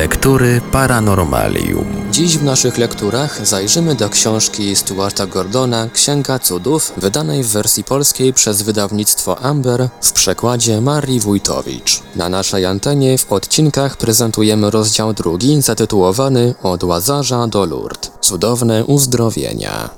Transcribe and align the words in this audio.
Lektury 0.00 0.60
Paranormalium. 0.72 1.86
Dziś 2.12 2.38
w 2.38 2.44
naszych 2.44 2.78
lekturach 2.78 3.46
zajrzymy 3.46 3.94
do 3.94 4.08
książki 4.08 4.76
Stuarta 4.76 5.26
Gordona 5.26 5.88
Księga 5.92 6.38
Cudów, 6.38 6.92
wydanej 6.96 7.42
w 7.42 7.46
wersji 7.46 7.84
polskiej 7.84 8.32
przez 8.32 8.62
wydawnictwo 8.62 9.38
Amber 9.38 9.88
w 10.02 10.12
przekładzie 10.12 10.80
Marii 10.80 11.20
Wójtowicz. 11.20 12.00
Na 12.16 12.28
naszej 12.28 12.66
antenie 12.66 13.18
w 13.18 13.32
odcinkach 13.32 13.96
prezentujemy 13.96 14.70
rozdział 14.70 15.12
drugi 15.12 15.62
zatytułowany 15.62 16.54
Od 16.62 16.84
Łazarza 16.84 17.46
do 17.46 17.64
Lourdes. 17.64 18.10
Cudowne 18.20 18.84
uzdrowienia. 18.84 19.90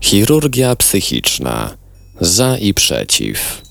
Chirurgia 0.00 0.76
psychiczna. 0.76 1.70
Za 2.20 2.56
i 2.56 2.74
przeciw. 2.74 3.63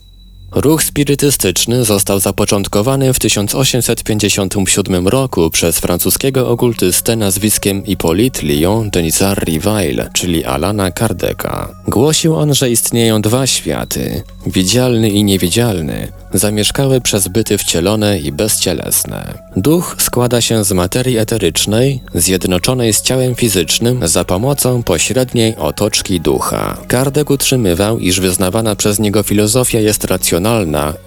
Ruch 0.55 0.83
spirytystyczny 0.83 1.85
został 1.85 2.19
zapoczątkowany 2.19 3.13
w 3.13 3.19
1857 3.19 5.07
roku 5.07 5.49
przez 5.49 5.79
francuskiego 5.79 6.49
okultystę 6.49 7.15
nazwiskiem 7.15 7.83
Hippolyte 7.85 8.41
Lyon 8.41 8.89
Denisard 8.89 9.43
Rivail, 9.43 10.03
czyli 10.13 10.45
Alana 10.45 10.91
Kardeka. 10.91 11.69
Głosił 11.87 12.35
on, 12.35 12.53
że 12.53 12.69
istnieją 12.69 13.21
dwa 13.21 13.47
światy, 13.47 14.23
widzialny 14.47 15.09
i 15.09 15.23
niewidzialny, 15.23 16.11
zamieszkałe 16.33 17.01
przez 17.01 17.27
byty 17.27 17.57
wcielone 17.57 18.19
i 18.19 18.31
bezcielesne. 18.31 19.33
Duch 19.55 19.95
składa 19.99 20.41
się 20.41 20.63
z 20.63 20.71
materii 20.71 21.17
eterycznej, 21.17 22.01
zjednoczonej 22.15 22.93
z 22.93 23.01
ciałem 23.01 23.35
fizycznym 23.35 24.07
za 24.07 24.25
pomocą 24.25 24.83
pośredniej 24.83 25.55
otoczki 25.55 26.21
ducha. 26.21 26.77
Kardek 26.87 27.29
utrzymywał, 27.29 27.99
iż 27.99 28.19
wyznawana 28.19 28.75
przez 28.75 28.99
niego 28.99 29.23
filozofia 29.23 29.79
jest 29.79 30.03
racjonalna 30.03 30.42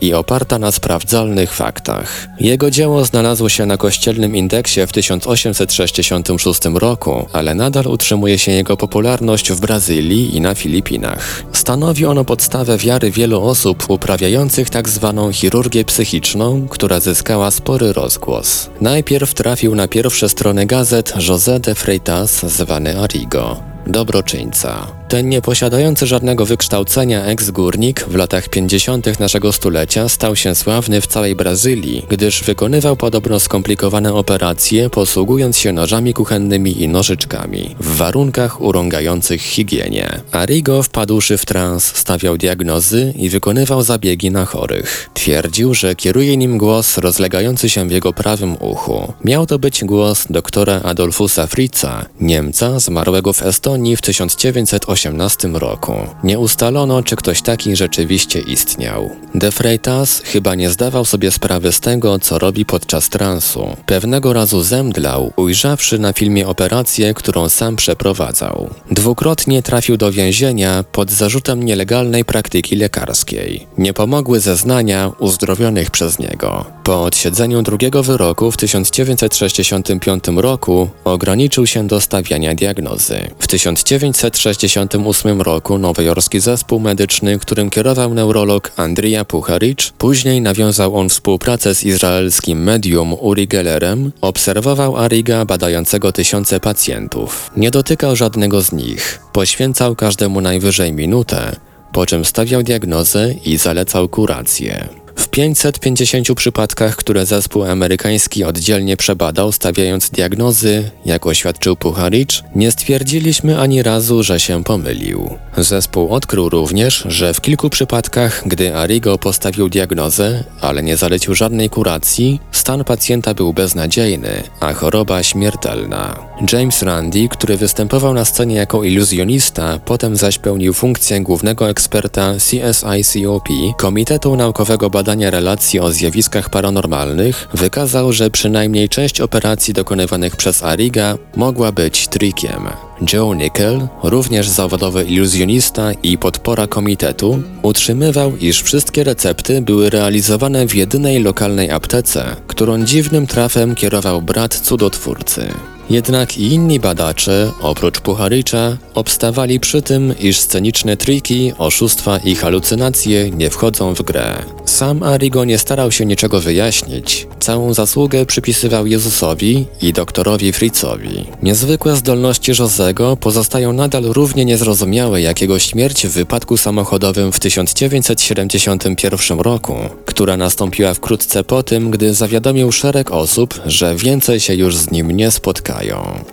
i 0.00 0.14
oparta 0.14 0.58
na 0.58 0.72
sprawdzalnych 0.72 1.52
faktach. 1.52 2.28
Jego 2.40 2.70
dzieło 2.70 3.04
znalazło 3.04 3.48
się 3.48 3.66
na 3.66 3.76
kościelnym 3.76 4.36
indeksie 4.36 4.80
w 4.86 4.92
1866 4.92 6.60
roku, 6.74 7.26
ale 7.32 7.54
nadal 7.54 7.86
utrzymuje 7.86 8.38
się 8.38 8.52
jego 8.52 8.76
popularność 8.76 9.52
w 9.52 9.60
Brazylii 9.60 10.36
i 10.36 10.40
na 10.40 10.54
Filipinach. 10.54 11.42
Stanowi 11.52 12.06
ono 12.06 12.24
podstawę 12.24 12.78
wiary 12.78 13.10
wielu 13.10 13.42
osób 13.42 13.84
uprawiających 13.88 14.70
tak 14.70 14.88
zwaną 14.88 15.32
chirurgię 15.32 15.84
psychiczną, 15.84 16.68
która 16.68 17.00
zyskała 17.00 17.50
spory 17.50 17.92
rozgłos. 17.92 18.70
Najpierw 18.80 19.34
trafił 19.34 19.74
na 19.74 19.88
pierwsze 19.88 20.28
strony 20.28 20.66
gazet 20.66 21.14
José 21.16 21.60
de 21.60 21.74
Freitas 21.74 22.46
zwany 22.46 22.98
Arigo, 22.98 23.56
dobroczyńca. 23.86 24.86
Ten 25.08 25.28
nieposiadający 25.28 26.06
żadnego 26.06 26.46
wykształcenia 26.46 27.24
ex-górnik 27.24 28.04
w 28.08 28.14
latach 28.14 28.48
50. 28.48 29.20
naszego 29.20 29.52
stulecia 29.52 30.08
stał 30.08 30.36
się 30.36 30.54
sławny 30.54 31.00
w 31.00 31.06
całej 31.06 31.36
Brazylii, 31.36 32.06
gdyż 32.08 32.42
wykonywał 32.42 32.96
podobno 32.96 33.40
skomplikowane 33.40 34.14
operacje 34.14 34.90
posługując 34.90 35.58
się 35.58 35.72
nożami 35.72 36.14
kuchennymi 36.14 36.82
i 36.82 36.88
nożyczkami 36.88 37.76
w 37.80 37.96
warunkach 37.96 38.60
urągających 38.60 39.42
higienie. 39.42 40.20
Arigo 40.32 40.82
wpadłszy 40.82 41.38
w 41.38 41.46
trans 41.46 41.84
stawiał 41.84 42.36
diagnozy 42.36 43.14
i 43.16 43.28
wykonywał 43.28 43.82
zabiegi 43.82 44.30
na 44.30 44.44
chorych. 44.44 45.10
Twierdził, 45.14 45.74
że 45.74 45.94
kieruje 45.94 46.36
nim 46.36 46.58
głos 46.58 46.98
rozlegający 46.98 47.68
się 47.68 47.88
w 47.88 47.90
jego 47.90 48.12
prawym 48.12 48.56
uchu. 48.60 49.12
Miał 49.24 49.46
to 49.46 49.58
być 49.58 49.84
głos 49.84 50.24
doktora 50.30 50.80
Adolfusa 50.82 51.46
Fritza, 51.46 52.06
Niemca 52.20 52.78
zmarłego 52.78 53.32
w 53.32 53.42
Estonii 53.42 53.96
w 53.96 54.02
1980 54.02 54.95
1918 54.96 55.48
roku. 55.48 55.92
Nie 56.24 56.38
ustalono, 56.38 57.02
czy 57.02 57.16
ktoś 57.16 57.42
taki 57.42 57.76
rzeczywiście 57.76 58.40
istniał. 58.40 59.10
De 59.34 59.52
Freitas 59.52 60.22
chyba 60.24 60.54
nie 60.54 60.70
zdawał 60.70 61.04
sobie 61.04 61.30
sprawy 61.30 61.72
z 61.72 61.80
tego, 61.80 62.18
co 62.18 62.38
robi 62.38 62.64
podczas 62.64 63.08
transu. 63.08 63.76
Pewnego 63.86 64.32
razu 64.32 64.62
zemdlał, 64.62 65.32
ujrzawszy 65.36 65.98
na 65.98 66.12
filmie 66.12 66.48
operację, 66.48 67.14
którą 67.14 67.48
sam 67.48 67.76
przeprowadzał. 67.76 68.70
Dwukrotnie 68.90 69.62
trafił 69.62 69.96
do 69.96 70.12
więzienia 70.12 70.84
pod 70.92 71.10
zarzutem 71.10 71.62
nielegalnej 71.62 72.24
praktyki 72.24 72.76
lekarskiej. 72.76 73.66
Nie 73.78 73.92
pomogły 73.92 74.40
zeznania 74.40 75.12
uzdrowionych 75.18 75.90
przez 75.90 76.18
niego. 76.18 76.75
Po 76.86 77.04
odsiedzeniu 77.04 77.62
drugiego 77.62 78.02
wyroku 78.02 78.50
w 78.50 78.56
1965 78.56 80.24
roku 80.36 80.88
ograniczył 81.04 81.66
się 81.66 81.86
do 81.86 82.00
stawiania 82.00 82.54
diagnozy. 82.54 83.30
W 83.38 83.46
1960 83.46 84.90
1998 84.90 85.40
roku 85.40 85.78
nowojorski 85.78 86.40
zespół 86.40 86.80
medyczny, 86.80 87.38
którym 87.38 87.70
kierował 87.70 88.14
neurolog 88.14 88.72
Andrija 88.76 89.24
Pucharicz, 89.24 89.92
później 89.92 90.40
nawiązał 90.40 90.96
on 90.96 91.08
współpracę 91.08 91.74
z 91.74 91.84
izraelskim 91.84 92.62
medium 92.62 93.14
Uri 93.14 93.48
Gellerem, 93.48 94.12
obserwował 94.20 94.96
Ariga 94.96 95.44
badającego 95.44 96.12
tysiące 96.12 96.60
pacjentów. 96.60 97.50
Nie 97.56 97.70
dotykał 97.70 98.16
żadnego 98.16 98.62
z 98.62 98.72
nich, 98.72 99.20
poświęcał 99.32 99.96
każdemu 99.96 100.40
najwyżej 100.40 100.92
minutę, 100.92 101.56
po 101.92 102.06
czym 102.06 102.24
stawiał 102.24 102.62
diagnozę 102.62 103.34
i 103.44 103.56
zalecał 103.56 104.08
kurację. 104.08 105.05
W 105.16 105.28
550 105.28 106.34
przypadkach, 106.36 106.96
które 106.96 107.26
zespół 107.26 107.64
amerykański 107.64 108.44
oddzielnie 108.44 108.96
przebadał, 108.96 109.52
stawiając 109.52 110.10
diagnozy, 110.10 110.90
jak 111.04 111.26
oświadczył 111.26 111.76
Pucharicz, 111.76 112.42
nie 112.54 112.70
stwierdziliśmy 112.70 113.60
ani 113.60 113.82
razu, 113.82 114.22
że 114.22 114.40
się 114.40 114.64
pomylił. 114.64 115.30
Zespół 115.56 116.08
odkrył 116.08 116.48
również, 116.48 117.04
że 117.08 117.34
w 117.34 117.40
kilku 117.40 117.70
przypadkach, 117.70 118.42
gdy 118.46 118.76
Arigo 118.76 119.18
postawił 119.18 119.68
diagnozę, 119.68 120.44
ale 120.60 120.82
nie 120.82 120.96
zalecił 120.96 121.34
żadnej 121.34 121.70
kuracji, 121.70 122.40
stan 122.52 122.84
pacjenta 122.84 123.34
był 123.34 123.52
beznadziejny, 123.52 124.42
a 124.60 124.72
choroba 124.72 125.22
śmiertelna. 125.22 126.16
James 126.52 126.82
Randi, 126.82 127.28
który 127.28 127.56
występował 127.56 128.14
na 128.14 128.24
scenie 128.24 128.54
jako 128.54 128.84
iluzjonista, 128.84 129.78
potem 129.84 130.16
zaś 130.16 130.38
pełnił 130.38 130.74
funkcję 130.74 131.20
głównego 131.20 131.68
eksperta 131.70 132.34
CSICOP, 132.34 133.48
Komitetu 133.78 134.36
Naukowego 134.36 134.90
Badania 134.90 135.05
badania 135.06 135.30
relacji 135.30 135.80
o 135.80 135.92
zjawiskach 135.92 136.50
paranormalnych 136.50 137.48
wykazał, 137.54 138.12
że 138.12 138.30
przynajmniej 138.30 138.88
część 138.88 139.20
operacji 139.20 139.74
dokonywanych 139.74 140.36
przez 140.36 140.62
Ariga 140.62 141.18
mogła 141.36 141.72
być 141.72 142.08
trikiem. 142.08 142.68
Joe 143.12 143.34
Nickel, 143.34 143.88
również 144.02 144.48
zawodowy 144.48 145.04
iluzjonista 145.04 145.92
i 146.02 146.18
podpora 146.18 146.66
komitetu, 146.66 147.42
utrzymywał, 147.62 148.36
iż 148.36 148.62
wszystkie 148.62 149.04
recepty 149.04 149.62
były 149.62 149.90
realizowane 149.90 150.66
w 150.66 150.74
jedynej 150.74 151.22
lokalnej 151.22 151.70
aptece, 151.70 152.36
którą 152.46 152.84
dziwnym 152.84 153.26
trafem 153.26 153.74
kierował 153.74 154.22
brat 154.22 154.54
cudotwórcy. 154.54 155.48
Jednak 155.90 156.38
i 156.38 156.52
inni 156.52 156.80
badacze, 156.80 157.52
oprócz 157.60 158.00
Pucharycza, 158.00 158.76
obstawali 158.94 159.60
przy 159.60 159.82
tym, 159.82 160.14
iż 160.20 160.38
sceniczne 160.38 160.96
triki, 160.96 161.52
oszustwa 161.58 162.18
i 162.18 162.34
halucynacje 162.34 163.30
nie 163.30 163.50
wchodzą 163.50 163.94
w 163.94 164.02
grę. 164.02 164.42
Sam 164.64 165.02
Arigo 165.02 165.44
nie 165.44 165.58
starał 165.58 165.92
się 165.92 166.06
niczego 166.06 166.40
wyjaśnić. 166.40 167.26
Całą 167.40 167.74
zasługę 167.74 168.26
przypisywał 168.26 168.86
Jezusowi 168.86 169.66
i 169.82 169.92
doktorowi 169.92 170.52
Fritzowi. 170.52 171.24
Niezwykłe 171.42 171.96
zdolności 171.96 172.52
Josego 172.58 173.16
pozostają 173.16 173.72
nadal 173.72 174.02
równie 174.02 174.44
niezrozumiałe 174.44 175.20
jak 175.20 175.40
jego 175.40 175.58
śmierć 175.58 176.06
w 176.06 176.10
wypadku 176.10 176.56
samochodowym 176.56 177.32
w 177.32 177.40
1971 177.40 179.40
roku, 179.40 179.74
która 180.06 180.36
nastąpiła 180.36 180.94
wkrótce 180.94 181.44
po 181.44 181.62
tym, 181.62 181.90
gdy 181.90 182.14
zawiadomił 182.14 182.72
szereg 182.72 183.10
osób, 183.10 183.60
że 183.66 183.96
więcej 183.96 184.40
się 184.40 184.54
już 184.54 184.76
z 184.76 184.90
nim 184.90 185.10
nie 185.10 185.30
spotka. 185.30 185.75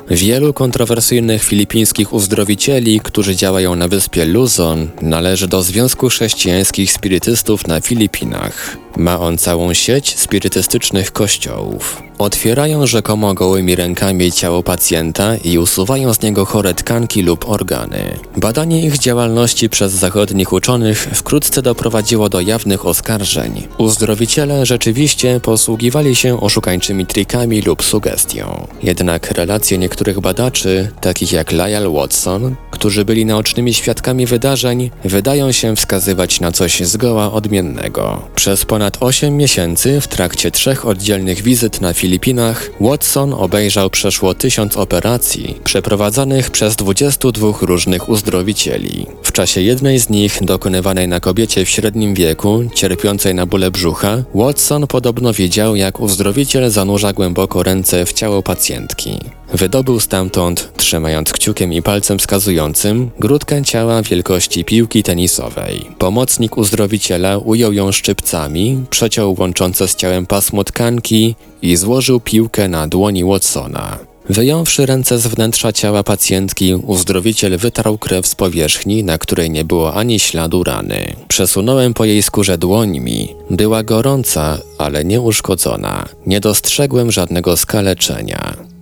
Wielu 0.10 0.54
kontrowersyjnych 0.54 1.44
filipińskich 1.44 2.14
uzdrowicieli, 2.14 3.00
którzy 3.00 3.36
działają 3.36 3.76
na 3.76 3.88
wyspie 3.88 4.26
Luzon, 4.26 4.90
należy 5.02 5.48
do 5.48 5.64
Związku 5.64 6.10
Chrześcijańskich 6.10 6.92
Spirytystów 6.92 7.68
na 7.68 7.82
Filipinach. 7.82 8.83
Ma 8.98 9.20
on 9.20 9.38
całą 9.38 9.74
sieć 9.74 10.20
spirytystycznych 10.20 11.12
kościołów. 11.12 12.04
Otwierają 12.18 12.88
rzekomo 12.88 13.34
gołymi 13.34 13.76
rękami 13.76 14.32
ciało 14.32 14.64
pacjenta 14.64 15.36
i 15.36 15.58
usuwają 15.58 16.14
z 16.14 16.22
niego 16.22 16.46
chore 16.46 16.74
tkanki 16.74 17.22
lub 17.22 17.50
organy. 17.50 18.20
Badanie 18.38 18.86
ich 18.86 18.98
działalności 18.98 19.70
przez 19.70 19.92
zachodnich 19.92 20.54
uczonych 20.54 21.10
wkrótce 21.14 21.62
doprowadziło 21.62 22.30
do 22.30 22.42
jawnych 22.42 22.86
oskarżeń. 22.86 23.68
Uzdrowiciele 23.78 24.66
rzeczywiście 24.66 25.40
posługiwali 25.40 26.16
się 26.16 26.42
oszukańczymi 26.42 27.06
trikami 27.06 27.62
lub 27.62 27.84
sugestią. 27.84 28.68
Jednak 28.84 29.32
relacje 29.32 29.78
niektórych 29.78 30.20
badaczy, 30.20 30.92
takich 31.02 31.32
jak 31.32 31.52
Lyle 31.52 31.90
Watson, 31.90 32.56
którzy 32.72 33.06
byli 33.06 33.26
naocznymi 33.26 33.74
świadkami 33.74 34.26
wydarzeń, 34.26 34.92
wydają 35.06 35.52
się 35.52 35.76
wskazywać 35.76 36.40
na 36.40 36.52
coś 36.52 36.82
zgoła 36.82 37.32
odmiennego. 37.32 38.22
Przez 38.36 38.66
ponad 38.66 38.83
ponad 38.84 38.98
8 39.00 39.38
miesięcy 39.38 40.02
w 40.02 40.08
trakcie 40.08 40.52
trzech 40.52 40.86
oddzielnych 40.86 41.42
wizyt 41.42 41.82
na 41.82 41.94
Filipinach 41.94 42.70
Watson 42.82 43.34
obejrzał 43.34 43.90
przeszło 43.90 44.34
tysiąc 44.34 44.78
operacji 44.78 45.56
przeprowadzanych 45.64 46.52
przez 46.52 46.76
22 46.76 47.48
różnych 47.62 48.10
uzdrowicieli. 48.10 49.06
W 49.24 49.32
czasie 49.32 49.62
jednej 49.62 50.00
z 50.00 50.10
nich, 50.10 50.40
dokonywanej 50.42 51.08
na 51.08 51.20
kobiecie 51.20 51.66
w 51.66 51.70
średnim 51.70 52.14
wieku, 52.14 52.64
cierpiącej 52.74 53.36
na 53.36 53.46
bóle 53.46 53.72
brzucha, 53.72 54.18
Watson 54.36 54.88
podobno 54.88 55.34
widział, 55.34 55.76
jak 55.76 56.00
uzdrowiciel 56.00 56.70
zanurza 56.70 57.14
głęboko 57.14 57.64
ręce 57.64 58.06
w 58.06 58.14
ciało 58.14 58.44
pacjentki. 58.44 59.20
Wydobył 59.54 60.00
stamtąd, 60.00 60.72
trzymając 60.78 61.34
kciukiem 61.34 61.74
i 61.74 61.82
palcem 61.82 62.20
wskazującym, 62.20 63.12
grudkę 63.20 63.64
ciała 63.64 64.02
wielkości 64.02 64.66
piłki 64.66 65.04
tenisowej. 65.04 65.86
Pomocnik 65.98 66.58
uzdrowiciela 66.58 67.38
ujął 67.38 67.74
ją 67.74 67.92
szczypcami, 67.92 68.86
przeciął 68.90 69.36
łączące 69.40 69.88
z 69.88 69.96
ciałem 69.96 70.26
pasmo 70.26 70.64
tkanki 70.64 71.36
i 71.62 71.76
złożył 71.76 72.20
piłkę 72.20 72.68
na 72.68 72.88
dłoni 72.88 73.24
Watsona. 73.24 73.98
Wyjąwszy 74.30 74.86
ręce 74.86 75.20
z 75.20 75.28
wnętrza 75.28 75.74
ciała 75.74 76.04
pacjentki, 76.04 76.76
uzdrowiciel 76.76 77.58
wytarł 77.58 77.98
krew 77.98 78.28
z 78.28 78.36
powierzchni, 78.36 79.04
na 79.04 79.18
której 79.18 79.50
nie 79.50 79.66
było 79.66 79.94
ani 79.94 80.20
śladu 80.20 80.64
rany. 80.64 81.16
Przesunąłem 81.28 81.94
po 81.94 82.06
jej 82.06 82.24
skórze 82.24 82.58
dłońmi. 82.58 83.36
Była 83.50 83.84
gorąca, 83.84 84.58
ale 84.78 85.06
nieuszkodzona. 85.06 86.06
Nie 86.26 86.40
dostrzegłem 86.40 87.12
żadnego 87.12 87.58
skaleczenia. 87.58 88.73